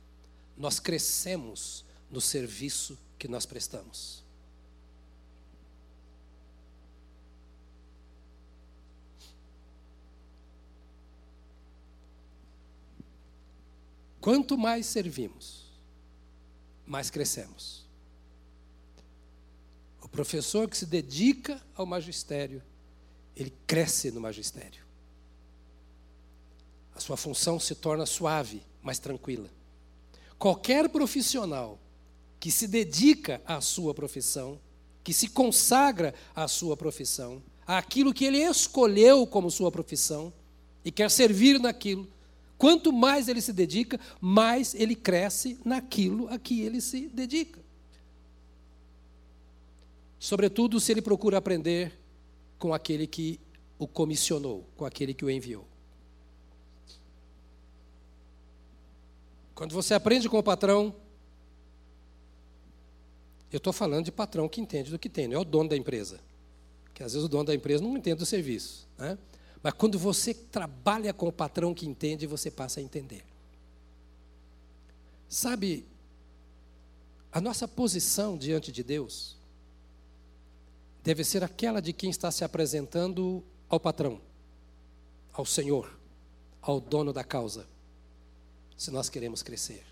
[0.57, 4.27] nós crescemos no serviço que nós prestamos.
[14.21, 15.71] Quanto mais servimos,
[16.85, 17.87] mais crescemos.
[20.01, 22.61] O professor que se dedica ao magistério,
[23.35, 24.83] ele cresce no magistério.
[26.95, 29.49] A sua função se torna suave, mais tranquila.
[30.37, 31.79] Qualquer profissional
[32.39, 34.59] que se dedica à sua profissão,
[35.03, 40.33] que se consagra à sua profissão, àquilo que ele escolheu como sua profissão
[40.83, 42.07] e quer servir naquilo,
[42.59, 47.59] quanto mais ele se dedica, mais ele cresce naquilo a que ele se dedica.
[50.19, 51.97] Sobretudo se ele procura aprender
[52.59, 53.39] com aquele que
[53.79, 55.65] o comissionou, com aquele que o enviou.
[59.55, 60.93] Quando você aprende com o patrão,
[63.51, 65.77] eu estou falando de patrão que entende do que tem, não é o dono da
[65.77, 66.19] empresa.
[66.93, 68.85] Que às vezes o dono da empresa não entende do serviço.
[68.97, 69.17] Né?
[69.61, 73.25] Mas quando você trabalha com o patrão que entende, você passa a entender.
[75.27, 75.85] Sabe,
[77.31, 79.37] a nossa posição diante de Deus
[81.03, 84.19] deve ser aquela de quem está se apresentando ao patrão,
[85.33, 85.99] ao Senhor,
[86.61, 87.67] ao dono da causa,
[88.77, 89.85] se nós queremos crescer.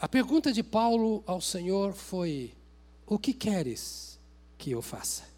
[0.00, 2.54] A pergunta de Paulo ao Senhor foi:
[3.06, 4.18] O que queres
[4.56, 5.33] que eu faça?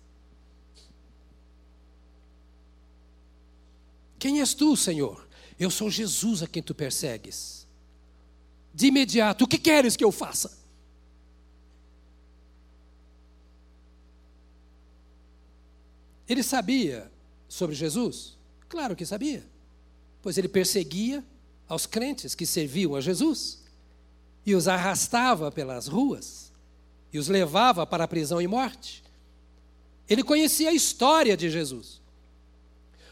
[4.18, 5.26] Quem és tu, Senhor?
[5.58, 7.66] Eu sou Jesus a quem tu persegues.
[8.74, 10.58] De imediato, o que queres que eu faça?
[16.28, 17.10] Ele sabia
[17.48, 18.36] sobre Jesus?
[18.68, 19.46] Claro que sabia,
[20.20, 21.24] pois ele perseguia
[21.68, 23.64] aos crentes que serviam a Jesus
[24.44, 26.52] e os arrastava pelas ruas
[27.12, 29.02] e os levava para a prisão e morte.
[30.08, 32.00] Ele conhecia a história de Jesus.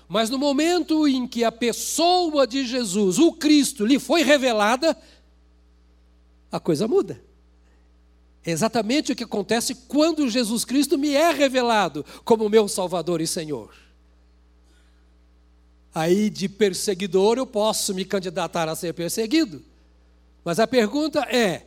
[0.09, 4.97] Mas no momento em que a pessoa de Jesus, o Cristo, lhe foi revelada,
[6.53, 7.21] a coisa muda.
[8.45, 13.27] É exatamente o que acontece quando Jesus Cristo me é revelado como meu Salvador e
[13.27, 13.75] Senhor.
[15.95, 19.63] Aí, de perseguidor, eu posso me candidatar a ser perseguido.
[20.45, 21.67] Mas a pergunta é: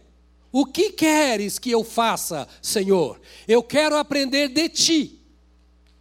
[0.51, 3.19] o que queres que eu faça, Senhor?
[3.47, 5.19] Eu quero aprender de ti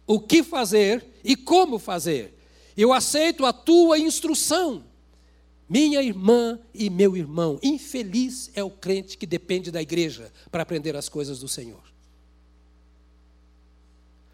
[0.05, 2.33] o que fazer e como fazer.
[2.75, 4.85] Eu aceito a tua instrução.
[5.67, 10.95] Minha irmã e meu irmão, infeliz é o crente que depende da igreja para aprender
[10.95, 11.83] as coisas do Senhor.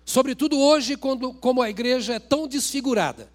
[0.06, 3.32] Sobretudo hoje, quando, como a igreja é tão desfigurada.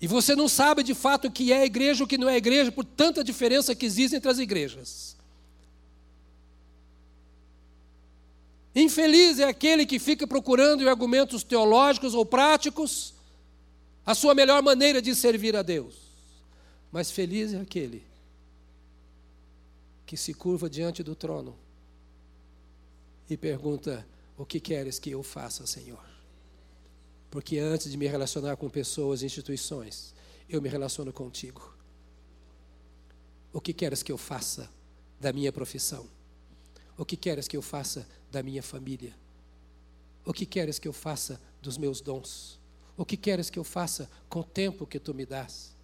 [0.00, 2.72] E você não sabe de fato o que é igreja o que não é igreja,
[2.72, 5.16] por tanta diferença que existe entre as igrejas.
[8.74, 13.14] Infeliz é aquele que fica procurando em argumentos teológicos ou práticos
[14.06, 15.96] a sua melhor maneira de servir a Deus.
[16.92, 18.04] Mas feliz é aquele
[20.06, 21.56] que se curva diante do trono
[23.28, 24.06] e pergunta:
[24.36, 26.04] O que queres que eu faça, Senhor?
[27.30, 30.14] Porque antes de me relacionar com pessoas e instituições,
[30.48, 31.74] eu me relaciono contigo.
[33.52, 34.68] O que queres que eu faça
[35.20, 36.08] da minha profissão?
[37.00, 39.14] O que queres que eu faça da minha família?
[40.22, 42.60] O que queres que eu faça dos meus dons?
[42.94, 45.74] O que queres que eu faça com o tempo que tu me dás?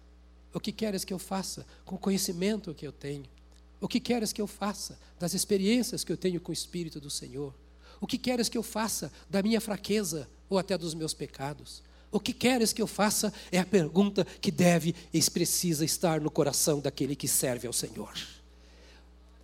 [0.53, 3.25] O que queres que eu faça com o conhecimento que eu tenho?
[3.81, 7.09] O que queres que eu faça das experiências que eu tenho com o Espírito do
[7.09, 7.51] Senhor?
[7.99, 11.81] O que queres que eu faça da minha fraqueza ou até dos meus pecados?
[12.11, 16.29] O que queres que eu faça é a pergunta que deve e precisa estar no
[16.29, 18.13] coração daquele que serve ao Senhor.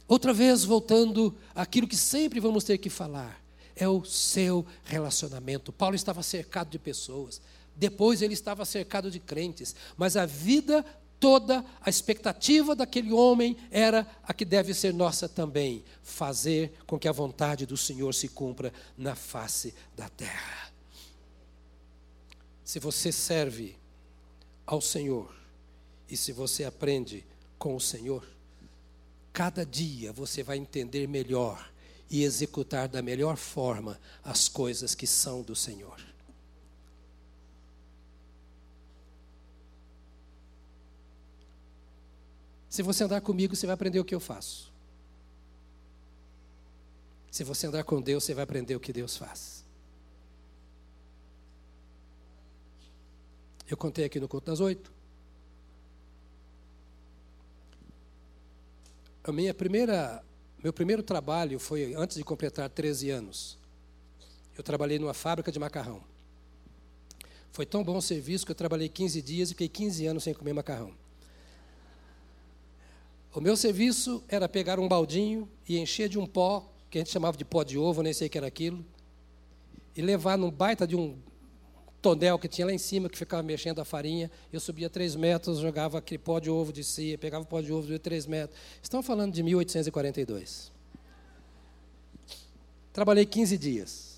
[0.08, 3.42] Outra vez, voltando àquilo que sempre vamos ter que falar,
[3.76, 5.72] é o seu relacionamento.
[5.72, 7.42] Paulo estava cercado de pessoas,
[7.76, 10.86] depois ele estava cercado de crentes, mas a vida
[11.20, 17.08] toda a expectativa daquele homem era a que deve ser nossa também: fazer com que
[17.08, 20.72] a vontade do Senhor se cumpra na face da terra.
[22.64, 23.78] Se você serve
[24.66, 25.34] ao Senhor
[26.10, 27.26] e se você aprende
[27.58, 28.28] com o Senhor,
[29.34, 31.74] cada dia você vai entender melhor
[32.10, 36.00] e executar da melhor forma as coisas que são do Senhor.
[42.70, 44.72] Se você andar comigo, você vai aprender o que eu faço.
[47.32, 49.64] Se você andar com Deus, você vai aprender o que Deus faz.
[53.68, 54.92] Eu contei aqui no Conto das Oito.
[59.26, 60.22] A minha primeira,
[60.62, 63.58] meu primeiro trabalho foi antes de completar 13 anos.
[64.58, 66.04] Eu trabalhei numa fábrica de macarrão.
[67.54, 70.34] Foi tão bom o serviço que eu trabalhei 15 dias e fiquei 15 anos sem
[70.34, 70.92] comer macarrão.
[73.34, 77.12] O meu serviço era pegar um baldinho e encher de um pó, que a gente
[77.12, 78.86] chamava de pó de ovo, nem sei o que era aquilo,
[79.96, 81.18] e levar num baita de um
[82.04, 84.30] tonel que tinha lá em cima, que ficava mexendo a farinha.
[84.52, 87.72] Eu subia três metros, jogava aquele pó de ovo de cia, pegava o pó de
[87.72, 88.60] ovo de três metros.
[88.82, 90.72] Estão falando de 1842.
[92.92, 94.14] Trabalhei 15 dias.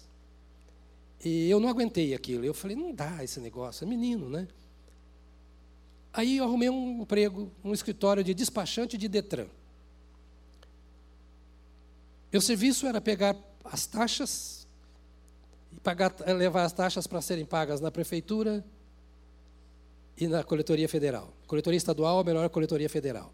[1.24, 2.44] E eu não aguentei aquilo.
[2.44, 4.48] Eu falei, não dá esse negócio, é menino, né?
[6.12, 9.48] Aí eu arrumei um emprego, um escritório de despachante de Detran.
[12.32, 14.65] Meu serviço era pegar as taxas
[15.76, 18.64] e pagar, levar as taxas para serem pagas na prefeitura
[20.18, 21.34] e na coletoria federal.
[21.48, 23.34] Coletoria estadual, a melhor coletoria federal.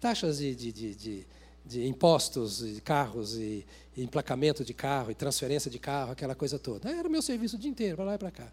[0.00, 1.26] Taxas de, de, de, de,
[1.64, 6.58] de impostos de carros e, e emplacamento de carro e transferência de carro, aquela coisa
[6.58, 6.90] toda.
[6.90, 8.52] Era o meu serviço o dia inteiro, para lá e para cá.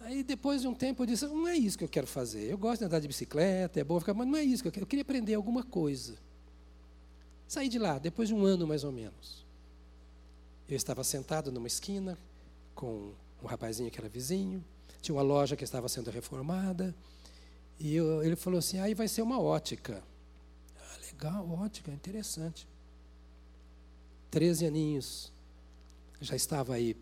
[0.00, 2.50] Aí depois de um tempo eu disse, não é isso que eu quero fazer.
[2.50, 4.72] Eu gosto de andar de bicicleta, é bom ficar, mas não é isso que eu
[4.72, 4.84] quero.
[4.84, 6.14] Eu queria aprender alguma coisa.
[7.48, 9.45] Saí de lá, depois de um ano mais ou menos.
[10.68, 12.18] Eu estava sentado numa esquina
[12.74, 13.12] com
[13.42, 14.64] um rapazinho que era vizinho,
[15.00, 16.94] tinha uma loja que estava sendo reformada,
[17.78, 20.02] e eu, ele falou assim, aí vai ser uma ótica.
[20.78, 22.66] Ah, legal, ótica, interessante.
[24.30, 25.30] Treze aninhos,
[26.20, 26.96] já estava aí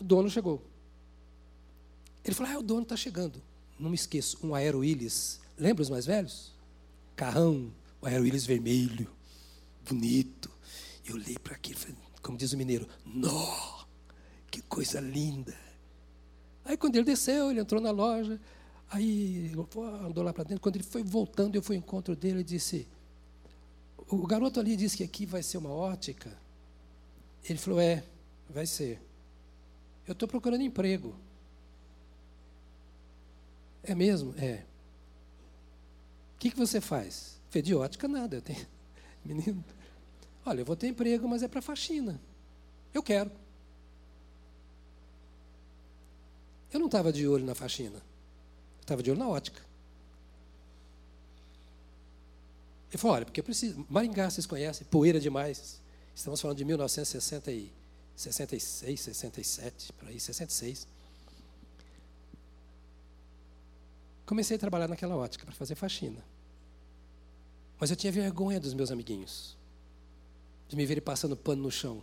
[0.00, 0.62] O dono chegou.
[2.24, 3.40] Ele falou: Ah, o dono está chegando.
[3.78, 5.38] Não me esqueço, um Aero Willis.
[5.58, 6.52] Lembra os mais velhos?
[7.14, 7.70] Carrão,
[8.00, 9.10] o Aero Willis vermelho,
[9.88, 10.50] bonito.
[11.04, 11.78] Eu olhei para aquilo,
[12.22, 13.84] como diz o mineiro: Nó,
[14.50, 15.56] que coisa linda.
[16.64, 18.40] Aí quando ele desceu, ele entrou na loja,
[18.88, 19.52] aí
[20.04, 20.60] andou lá para dentro.
[20.60, 22.86] Quando ele foi voltando, eu fui ao encontro dele e disse:
[24.08, 26.36] O garoto ali disse que aqui vai ser uma ótica.
[27.44, 28.04] Ele falou: É,
[28.48, 29.00] vai ser.
[30.06, 31.14] Eu estou procurando emprego.
[33.82, 34.34] É mesmo?
[34.36, 34.64] É.
[36.34, 37.40] O que, que você faz?
[37.50, 38.36] Fediótica, nada.
[38.36, 38.66] Eu tenho...
[39.24, 39.64] Menino,
[40.44, 42.20] olha, eu vou ter emprego, mas é para faxina.
[42.92, 43.30] Eu quero.
[46.72, 48.00] Eu não estava de olho na faxina.
[48.80, 49.60] Estava de olho na ótica.
[52.90, 53.86] Ele falou, olha, porque eu preciso.
[53.88, 54.86] Maringá, vocês conhecem?
[54.88, 55.80] Poeira demais.
[56.14, 57.72] Estamos falando de 1960 e
[58.16, 60.86] 66, 67, por aí, 66.
[64.26, 66.22] Comecei a trabalhar naquela ótica para fazer faxina.
[67.80, 69.56] Mas eu tinha vergonha dos meus amiguinhos,
[70.68, 72.02] de me verem passando pano no chão,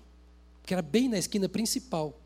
[0.59, 2.19] porque era bem na esquina principal.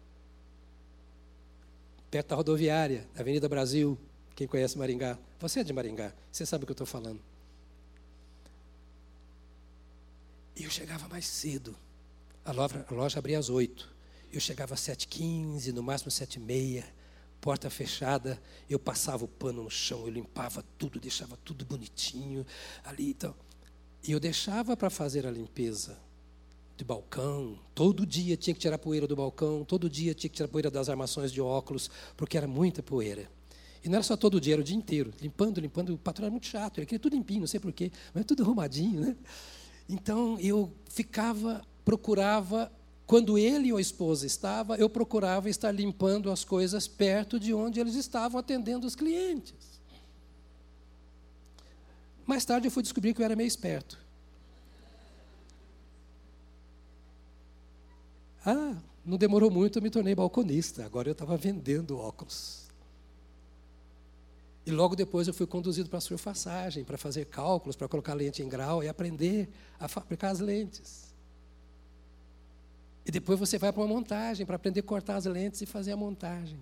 [2.10, 3.98] perto da rodoviária, Avenida Brasil.
[4.36, 5.18] Quem conhece Maringá?
[5.40, 7.20] Você é de Maringá, você sabe o que eu estou falando.
[10.56, 11.76] E eu chegava mais cedo.
[12.44, 13.90] A loja, a loja abria às oito.
[14.32, 16.86] Eu chegava às sete quinze, no máximo sete e meia.
[17.42, 18.40] Porta fechada,
[18.70, 22.46] eu passava o pano no chão, eu limpava tudo, deixava tudo bonitinho
[22.86, 23.10] ali.
[23.10, 23.36] Então.
[24.08, 25.98] E eu deixava para fazer a limpeza
[26.78, 27.60] de balcão.
[27.76, 30.90] Todo dia tinha que tirar poeira do balcão, todo dia tinha que tirar poeira das
[30.90, 33.30] armações de óculos, porque era muita poeira.
[33.84, 35.94] E não era só todo dia, era o dia inteiro, limpando, limpando.
[35.94, 39.02] O patrão era muito chato, ele queria tudo limpinho, não sei porquê, mas tudo arrumadinho,
[39.02, 39.16] né?
[39.90, 42.72] Então eu ficava, procurava,
[43.12, 47.78] quando ele ou a esposa estava, eu procurava estar limpando as coisas perto de onde
[47.78, 49.82] eles estavam atendendo os clientes.
[52.26, 54.00] Mais tarde eu fui descobrir que eu era meio esperto.
[58.46, 60.86] Ah, não demorou muito, eu me tornei balconista.
[60.86, 62.70] Agora eu estava vendendo óculos.
[64.66, 68.42] E logo depois eu fui conduzido para a surfaçagem, para fazer cálculos, para colocar lente
[68.42, 71.11] em grau e aprender a fabricar as lentes.
[73.06, 75.92] E depois você vai para uma montagem, para aprender a cortar as lentes e fazer
[75.92, 76.60] a montagem.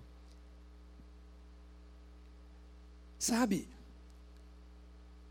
[3.18, 3.68] Sabe?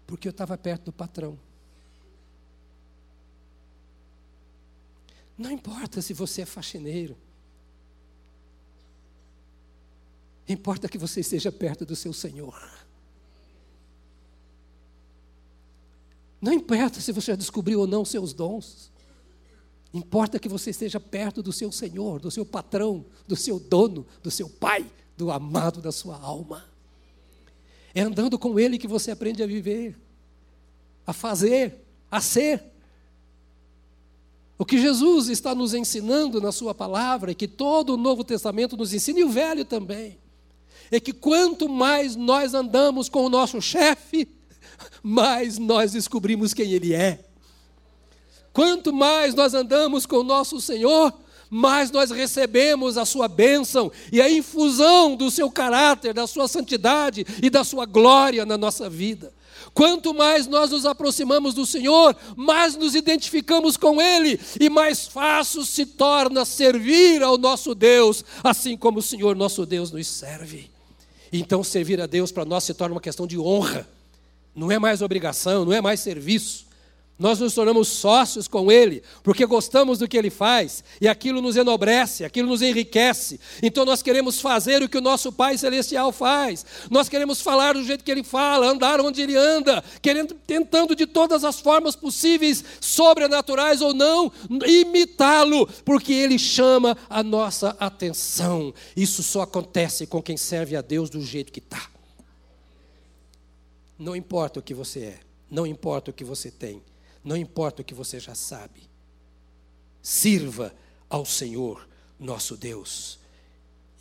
[0.06, 1.38] Porque eu estava perto do patrão.
[5.36, 7.16] Não importa se você é faxineiro.
[10.48, 12.58] Importa que você esteja perto do seu Senhor.
[16.40, 18.90] Não importa se você já descobriu ou não seus dons.
[19.92, 24.30] Importa que você esteja perto do seu Senhor, do seu patrão, do seu dono, do
[24.30, 24.86] seu pai,
[25.16, 26.64] do amado da sua alma.
[27.94, 29.98] É andando com Ele que você aprende a viver,
[31.06, 32.62] a fazer, a ser.
[34.58, 38.76] O que Jesus está nos ensinando na Sua palavra, e que todo o Novo Testamento
[38.76, 40.18] nos ensina, e o Velho também,
[40.90, 44.28] é que quanto mais nós andamos com o nosso chefe,
[45.02, 47.27] mais nós descobrimos quem ele é.
[48.58, 51.14] Quanto mais nós andamos com o nosso Senhor,
[51.48, 57.24] mais nós recebemos a sua bênção e a infusão do seu caráter, da sua santidade
[57.40, 59.32] e da sua glória na nossa vida.
[59.72, 65.64] Quanto mais nós nos aproximamos do Senhor, mais nos identificamos com Ele e mais fácil
[65.64, 70.68] se torna servir ao nosso Deus, assim como o Senhor nosso Deus nos serve.
[71.32, 73.88] Então, servir a Deus para nós se torna uma questão de honra,
[74.52, 76.66] não é mais obrigação, não é mais serviço.
[77.18, 81.56] Nós nos tornamos sócios com Ele, porque gostamos do que Ele faz, e aquilo nos
[81.56, 83.40] enobrece, aquilo nos enriquece.
[83.60, 87.82] Então nós queremos fazer o que o nosso Pai Celestial faz, nós queremos falar do
[87.82, 92.64] jeito que Ele fala, andar onde Ele anda, querendo, tentando de todas as formas possíveis,
[92.80, 94.30] sobrenaturais ou não,
[94.64, 98.72] imitá-lo, porque Ele chama a nossa atenção.
[98.96, 101.90] Isso só acontece com quem serve a Deus do jeito que está.
[103.98, 106.80] Não importa o que você é, não importa o que você tem
[107.24, 108.88] não importa o que você já sabe.
[110.02, 110.74] Sirva
[111.08, 111.88] ao Senhor
[112.18, 113.18] nosso Deus.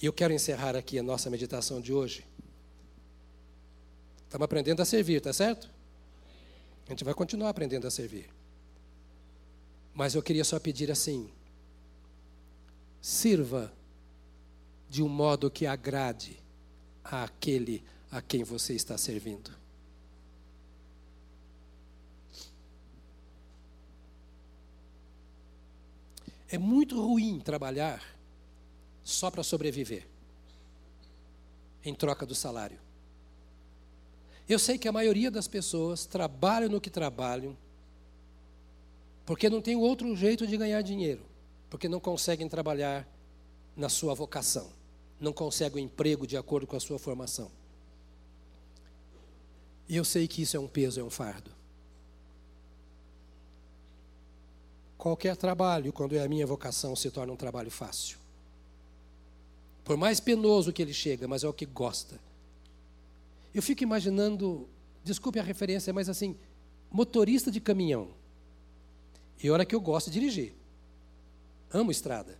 [0.01, 2.25] E eu quero encerrar aqui a nossa meditação de hoje.
[4.25, 5.69] Estamos aprendendo a servir, tá certo?
[6.85, 8.29] A gente vai continuar aprendendo a servir.
[9.93, 11.29] Mas eu queria só pedir assim:
[13.01, 13.73] sirva
[14.89, 16.37] de um modo que agrade
[17.03, 19.51] àquele a quem você está servindo.
[26.49, 28.01] É muito ruim trabalhar
[29.03, 30.07] só para sobreviver,
[31.83, 32.79] em troca do salário.
[34.47, 37.55] Eu sei que a maioria das pessoas trabalham no que trabalham,
[39.25, 41.21] porque não tem outro jeito de ganhar dinheiro,
[41.69, 43.05] porque não conseguem trabalhar
[43.75, 44.69] na sua vocação,
[45.19, 47.51] não conseguem um emprego de acordo com a sua formação.
[49.89, 51.56] E eu sei que isso é um peso, é um fardo.
[55.07, 58.17] Qualquer trabalho, quando é a minha vocação, se torna um trabalho fácil.
[59.85, 62.19] Por mais penoso que ele chega, mas é o que gosta.
[63.55, 64.67] Eu fico imaginando,
[65.05, 66.35] desculpe a referência, mas assim,
[66.91, 68.09] motorista de caminhão.
[69.41, 70.53] E olha que eu gosto de dirigir.
[71.71, 72.37] Amo estrada.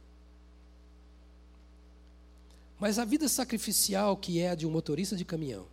[2.77, 5.65] Mas a vida sacrificial que é a de um motorista de caminhão,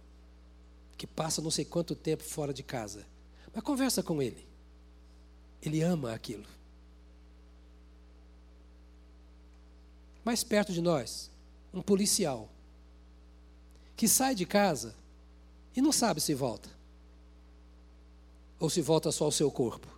[0.96, 3.04] que passa não sei quanto tempo fora de casa,
[3.52, 4.46] mas conversa com ele.
[5.60, 6.54] Ele ama aquilo.
[10.24, 11.30] Mais perto de nós,
[11.72, 12.48] um policial,
[13.96, 14.94] que sai de casa
[15.76, 16.68] e não sabe se volta,
[18.58, 19.88] ou se volta só ao seu corpo.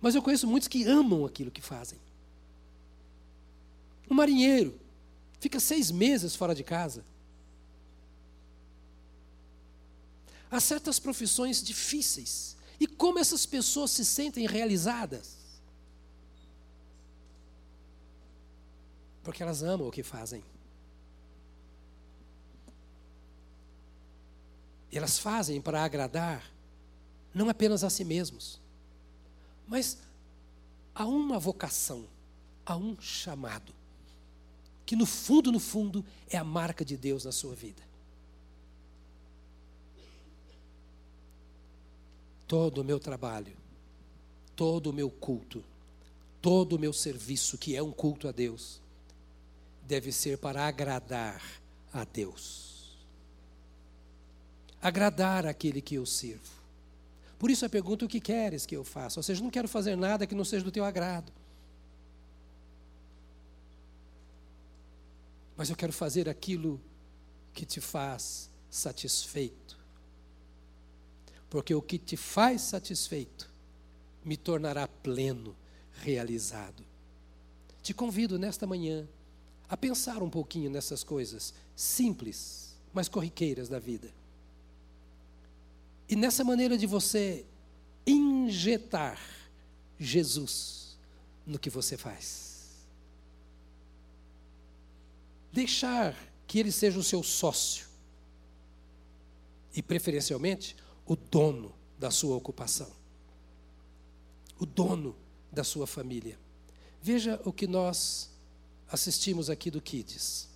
[0.00, 1.98] Mas eu conheço muitos que amam aquilo que fazem.
[4.10, 4.78] Um marinheiro
[5.38, 7.04] fica seis meses fora de casa.
[10.50, 12.56] Há certas profissões difíceis.
[12.78, 15.41] E como essas pessoas se sentem realizadas?
[19.22, 20.42] Porque elas amam o que fazem.
[24.90, 26.52] E elas fazem para agradar
[27.34, 28.60] não apenas a si mesmos,
[29.66, 29.98] mas
[30.94, 32.06] a uma vocação,
[32.66, 33.72] a um chamado,
[34.84, 37.82] que no fundo, no fundo, é a marca de Deus na sua vida.
[42.46, 43.56] Todo o meu trabalho,
[44.54, 45.64] todo o meu culto,
[46.42, 48.81] todo o meu serviço, que é um culto a Deus,
[49.86, 51.42] deve ser para agradar
[51.92, 52.96] a Deus.
[54.80, 56.62] Agradar aquele que eu sirvo.
[57.38, 59.18] Por isso a pergunta: o que queres que eu faça?
[59.18, 61.32] Ou seja, não quero fazer nada que não seja do teu agrado.
[65.56, 66.80] Mas eu quero fazer aquilo
[67.52, 69.78] que te faz satisfeito.
[71.50, 73.52] Porque o que te faz satisfeito
[74.24, 75.54] me tornará pleno,
[75.92, 76.84] realizado.
[77.82, 79.06] Te convido nesta manhã
[79.72, 84.12] a pensar um pouquinho nessas coisas simples, mas corriqueiras da vida.
[86.06, 87.46] E nessa maneira de você
[88.06, 89.18] injetar
[89.98, 90.98] Jesus
[91.46, 92.84] no que você faz.
[95.50, 96.14] Deixar
[96.46, 97.86] que ele seja o seu sócio.
[99.74, 102.92] E preferencialmente o dono da sua ocupação.
[104.58, 105.16] O dono
[105.50, 106.38] da sua família.
[107.00, 108.31] Veja o que nós
[108.92, 110.48] assistimos aqui do Kids.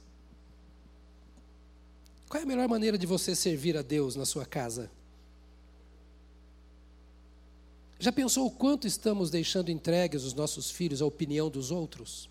[2.28, 4.90] Qual é a melhor maneira de você servir a Deus na sua casa?
[7.98, 12.28] Já pensou o quanto estamos deixando entregues os nossos filhos à opinião dos outros?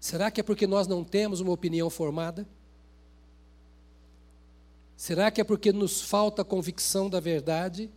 [0.00, 2.44] Será que é porque nós não temos uma opinião formada?
[4.96, 7.88] Será que é porque nos falta convicção da verdade?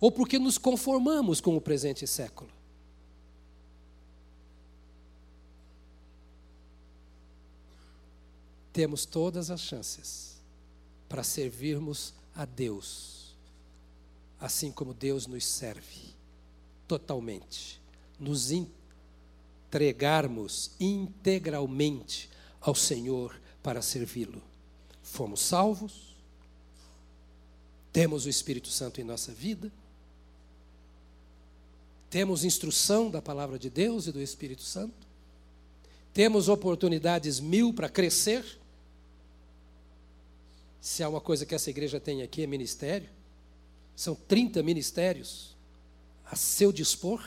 [0.00, 2.57] Ou porque nos conformamos com o presente século?
[8.78, 10.36] Temos todas as chances
[11.08, 13.34] para servirmos a Deus
[14.38, 16.14] assim como Deus nos serve
[16.86, 17.80] totalmente,
[18.20, 18.52] nos
[19.68, 24.40] entregarmos integralmente ao Senhor para servi-lo.
[25.02, 26.14] Fomos salvos,
[27.92, 29.72] temos o Espírito Santo em nossa vida,
[32.08, 35.08] temos instrução da palavra de Deus e do Espírito Santo,
[36.14, 38.57] temos oportunidades mil para crescer.
[40.80, 43.08] Se há uma coisa que essa igreja tem aqui é ministério.
[43.96, 45.56] São 30 ministérios
[46.24, 47.20] a seu dispor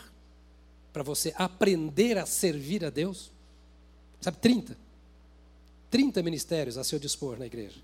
[0.94, 3.32] para você aprender a servir a Deus.
[4.20, 4.78] Sabe, 30.
[5.90, 7.82] 30 ministérios a seu dispor na igreja.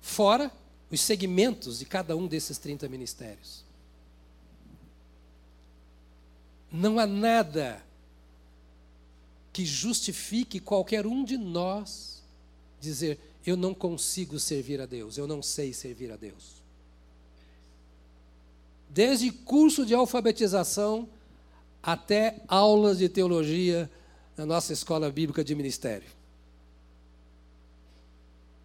[0.00, 0.50] Fora
[0.90, 3.64] os segmentos de cada um desses 30 ministérios.
[6.70, 7.82] Não há nada
[9.52, 12.22] que justifique qualquer um de nós
[12.80, 13.18] dizer:
[13.50, 16.56] eu não consigo servir a Deus, eu não sei servir a Deus
[18.96, 21.06] desde curso de alfabetização
[21.82, 23.90] até aulas de teologia
[24.34, 26.08] na nossa escola bíblica de ministério.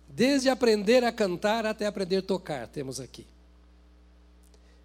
[0.07, 3.25] Desde aprender a cantar até aprender a tocar, temos aqui.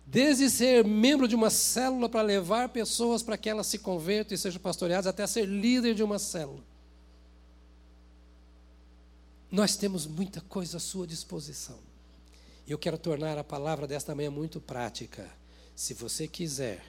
[0.04, 4.38] Desde ser membro de uma célula para levar pessoas para que elas se convertam e
[4.38, 6.62] sejam pastoreadas, até ser líder de uma célula.
[9.50, 11.78] Nós temos muita coisa à sua disposição.
[12.66, 15.30] Eu quero tornar a palavra desta manhã muito prática.
[15.74, 16.84] Se você quiser,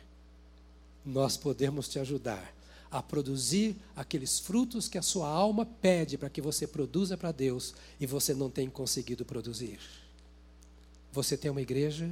[1.05, 2.53] nós podemos te ajudar
[2.89, 7.76] a produzir aqueles frutos que a sua alma pede para que você produza para Deus
[7.99, 9.80] e você não tem conseguido produzir.
[11.12, 12.10] Você tem uma igreja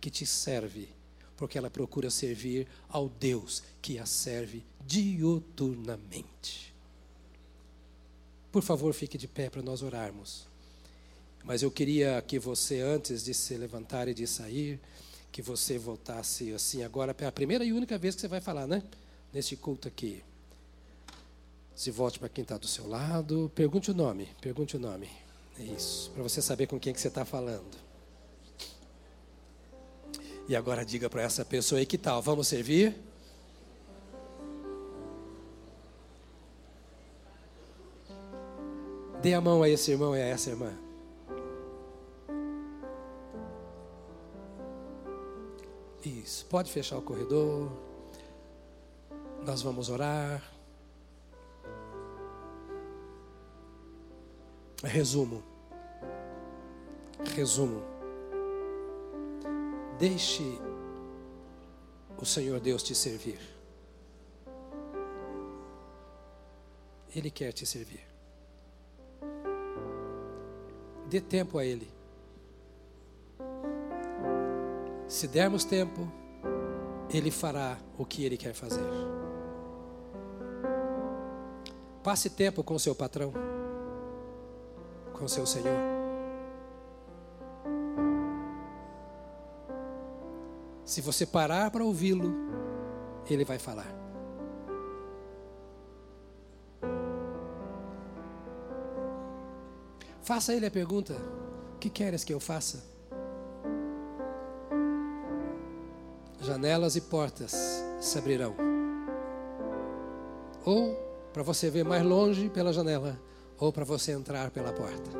[0.00, 0.88] que te serve,
[1.36, 6.71] porque ela procura servir ao Deus que a serve diuturnamente.
[8.52, 10.46] Por favor, fique de pé para nós orarmos.
[11.42, 14.78] Mas eu queria que você, antes de se levantar e de sair,
[15.32, 18.66] que você voltasse assim agora, é a primeira e única vez que você vai falar,
[18.66, 18.82] né?
[19.32, 20.22] Neste culto aqui.
[21.74, 25.08] Se volte para quem está do seu lado, pergunte o nome, pergunte o nome.
[25.58, 27.76] É isso, para você saber com quem que você está falando.
[30.46, 32.94] E agora diga para essa pessoa aí que tal, vamos servir?
[39.22, 40.76] Dê a mão a esse irmão e a essa irmã.
[46.04, 47.70] Isso, pode fechar o corredor.
[49.46, 50.42] Nós vamos orar.
[54.82, 55.44] Resumo.
[57.36, 57.80] Resumo.
[60.00, 60.58] Deixe
[62.20, 63.38] o Senhor Deus te servir.
[67.14, 68.11] Ele quer te servir.
[71.12, 71.86] Dê tempo a Ele.
[75.06, 76.10] Se dermos tempo,
[77.10, 78.80] Ele fará o que Ele quer fazer.
[82.02, 83.30] Passe tempo com seu patrão,
[85.12, 85.76] com seu Senhor.
[90.82, 92.32] Se você parar para ouvi-lo,
[93.28, 94.01] Ele vai falar.
[100.22, 101.14] Faça a Ele a pergunta:
[101.74, 102.84] O que queres que eu faça?
[106.40, 107.54] Janelas e portas
[108.00, 108.54] se abrirão.
[110.64, 110.94] Ou
[111.32, 113.18] para você ver mais longe pela janela,
[113.58, 115.10] ou para você entrar pela porta.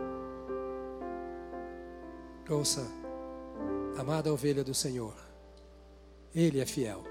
[2.48, 2.86] Ouça,
[3.98, 5.14] amada ovelha do Senhor,
[6.34, 7.02] Ele é fiel.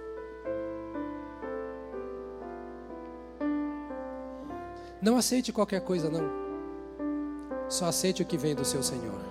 [5.01, 6.40] Não aceite qualquer coisa, não.
[7.71, 9.21] Só aceite o que vem do seu Senhor.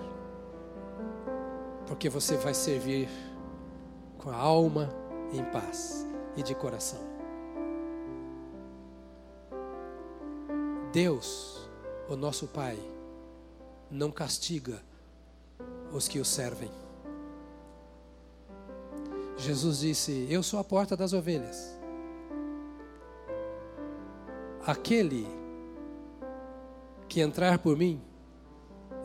[1.85, 3.07] Porque você vai servir
[4.17, 4.89] com a alma
[5.31, 6.99] em paz e de coração.
[10.91, 11.69] Deus,
[12.09, 12.79] o nosso Pai,
[13.91, 14.81] não castiga
[15.93, 16.71] os que o servem.
[19.37, 21.77] Jesus disse: Eu sou a porta das ovelhas.
[24.65, 25.27] Aquele
[27.07, 28.01] que entrar por mim,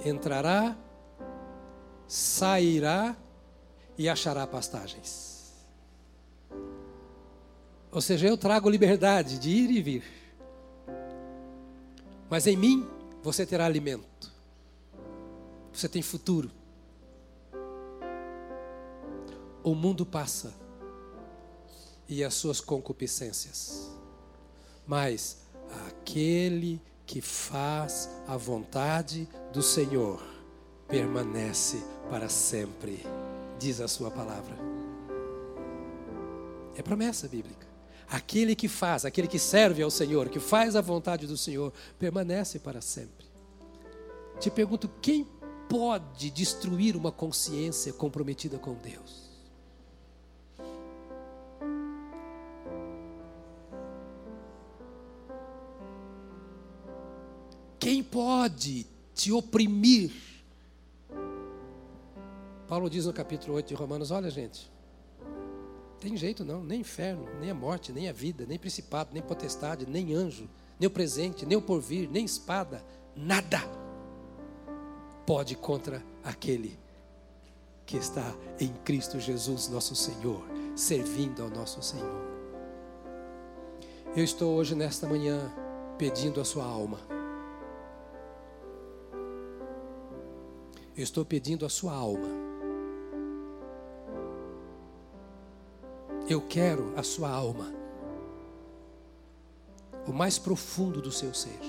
[0.05, 0.77] entrará,
[2.07, 3.17] sairá
[3.99, 5.55] e achará pastagens.
[7.91, 10.05] Ou seja, eu trago liberdade de ir e vir.
[12.29, 12.87] Mas em mim
[13.23, 14.33] você terá alimento.
[15.73, 16.51] Você tem futuro.
[19.63, 20.55] O mundo passa
[22.09, 23.91] e as suas concupiscências.
[24.87, 25.43] Mas
[25.87, 30.21] aquele que faz a vontade do Senhor
[30.89, 33.05] permanece para sempre,
[33.59, 34.57] diz a sua palavra.
[36.77, 37.67] É promessa bíblica.
[38.09, 42.59] Aquele que faz, aquele que serve ao Senhor, que faz a vontade do Senhor, permanece
[42.59, 43.27] para sempre.
[44.39, 45.27] Te pergunto, quem
[45.69, 49.26] pode destruir uma consciência comprometida com Deus?
[57.87, 58.85] Quem pode
[59.15, 60.11] te oprimir?
[62.67, 64.69] Paulo diz no capítulo 8 de Romanos: olha, gente,
[66.01, 69.87] tem jeito não, nem inferno, nem a morte, nem a vida, nem principado, nem potestade,
[69.87, 72.85] nem anjo, nem o presente, nem o porvir, nem espada,
[73.15, 73.61] nada
[75.25, 76.77] pode contra aquele
[77.87, 82.21] que está em Cristo Jesus, nosso Senhor, servindo ao nosso Senhor.
[84.17, 85.53] Eu estou hoje, nesta manhã,
[85.97, 87.16] pedindo a sua alma.
[90.97, 92.47] Eu estou pedindo a sua alma
[96.29, 97.73] Eu quero a sua alma,
[100.09, 101.61] o mais profundo do seu ser,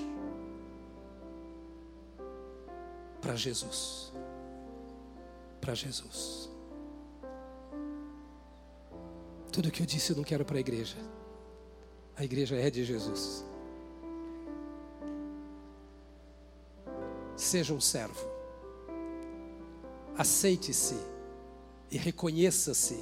[3.20, 4.12] para Jesus.
[5.60, 6.50] Para Jesus.
[9.52, 10.96] Tudo que eu disse eu não quero para a igreja.
[12.16, 13.44] A igreja é de Jesus.
[17.36, 18.37] Seja um servo.
[20.18, 20.96] Aceite-se
[21.92, 22.98] e reconheça-se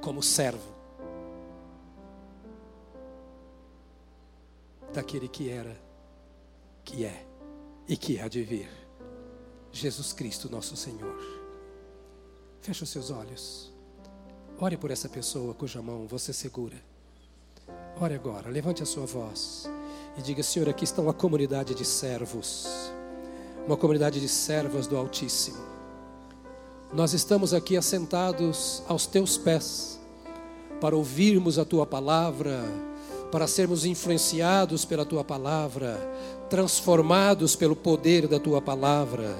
[0.00, 0.72] como servo
[4.94, 5.78] daquele que era,
[6.82, 7.26] que é
[7.86, 8.70] e que há de vir,
[9.70, 11.18] Jesus Cristo, nosso Senhor.
[12.62, 13.70] Feche os seus olhos.
[14.58, 16.76] Ore por essa pessoa cuja mão você segura.
[18.00, 19.68] Ore agora, levante a sua voz
[20.16, 22.66] e diga: Senhor, aqui está uma comunidade de servos,
[23.66, 25.71] uma comunidade de servas do Altíssimo.
[26.92, 29.98] Nós estamos aqui assentados aos teus pés
[30.78, 32.62] para ouvirmos a tua palavra,
[33.30, 35.98] para sermos influenciados pela tua palavra,
[36.50, 39.34] transformados pelo poder da tua palavra.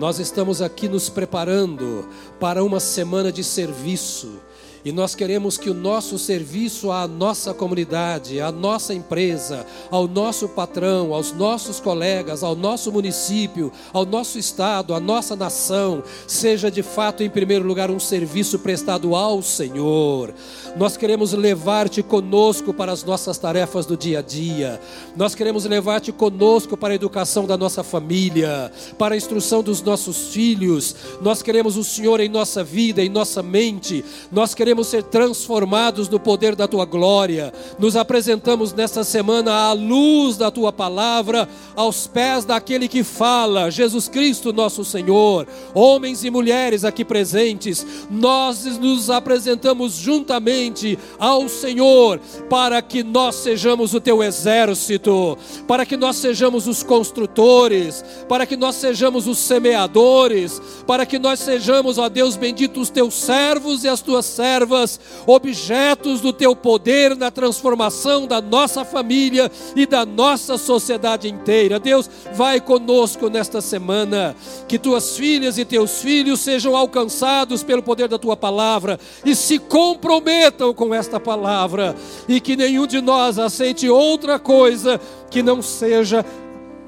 [0.00, 2.08] Nós estamos aqui nos preparando
[2.40, 4.40] para uma semana de serviço
[4.84, 10.48] E nós queremos que o nosso serviço à nossa comunidade, à nossa empresa, ao nosso
[10.48, 16.82] patrão, aos nossos colegas, ao nosso município, ao nosso estado, à nossa nação, seja de
[16.82, 20.32] fato, em primeiro lugar, um serviço prestado ao Senhor.
[20.76, 24.80] Nós queremos levar-te conosco para as nossas tarefas do dia a dia.
[25.16, 30.28] Nós queremos levar-te conosco para a educação da nossa família, para a instrução dos nossos
[30.28, 30.94] filhos.
[31.20, 34.04] Nós queremos o Senhor em nossa vida, em nossa mente.
[34.30, 37.52] Nós queremos queremos ser transformados no poder da tua glória.
[37.78, 44.06] Nos apresentamos nesta semana à luz da tua palavra, aos pés daquele que fala, Jesus
[44.06, 45.46] Cristo, nosso Senhor.
[45.72, 52.20] Homens e mulheres aqui presentes, nós nos apresentamos juntamente ao Senhor
[52.50, 58.56] para que nós sejamos o teu exército, para que nós sejamos os construtores, para que
[58.56, 63.88] nós sejamos os semeadores, para que nós sejamos, ó Deus bendito, os teus servos e
[63.88, 70.06] as tuas servas servas, objetos do teu poder na transformação da nossa família e da
[70.06, 71.78] nossa sociedade inteira.
[71.78, 74.34] Deus, vai conosco nesta semana,
[74.66, 79.58] que tuas filhas e teus filhos sejam alcançados pelo poder da tua palavra e se
[79.58, 81.94] comprometam com esta palavra,
[82.26, 84.98] e que nenhum de nós aceite outra coisa
[85.30, 86.24] que não seja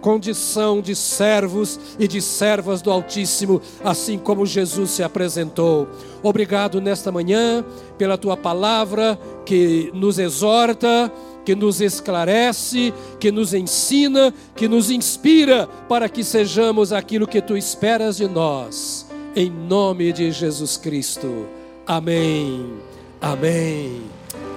[0.01, 5.89] condição de servos e de servas do Altíssimo, assim como Jesus se apresentou.
[6.23, 7.65] Obrigado nesta manhã
[7.97, 11.13] pela tua palavra que nos exorta,
[11.45, 17.57] que nos esclarece, que nos ensina, que nos inspira para que sejamos aquilo que tu
[17.57, 19.07] esperas de nós.
[19.35, 21.47] Em nome de Jesus Cristo.
[21.87, 22.75] Amém.
[23.21, 24.03] Amém.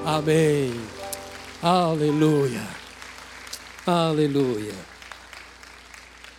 [0.05, 0.73] Amém.
[1.61, 2.61] Aleluia.
[3.85, 4.90] Aleluia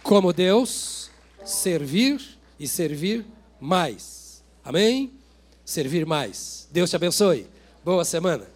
[0.03, 1.11] como Deus,
[1.45, 2.21] servir
[2.59, 3.25] e servir
[3.61, 4.43] mais.
[4.65, 5.13] Amém?
[5.65, 6.69] Servir mais.
[6.71, 7.47] Deus te abençoe.
[7.85, 8.52] Boa semana.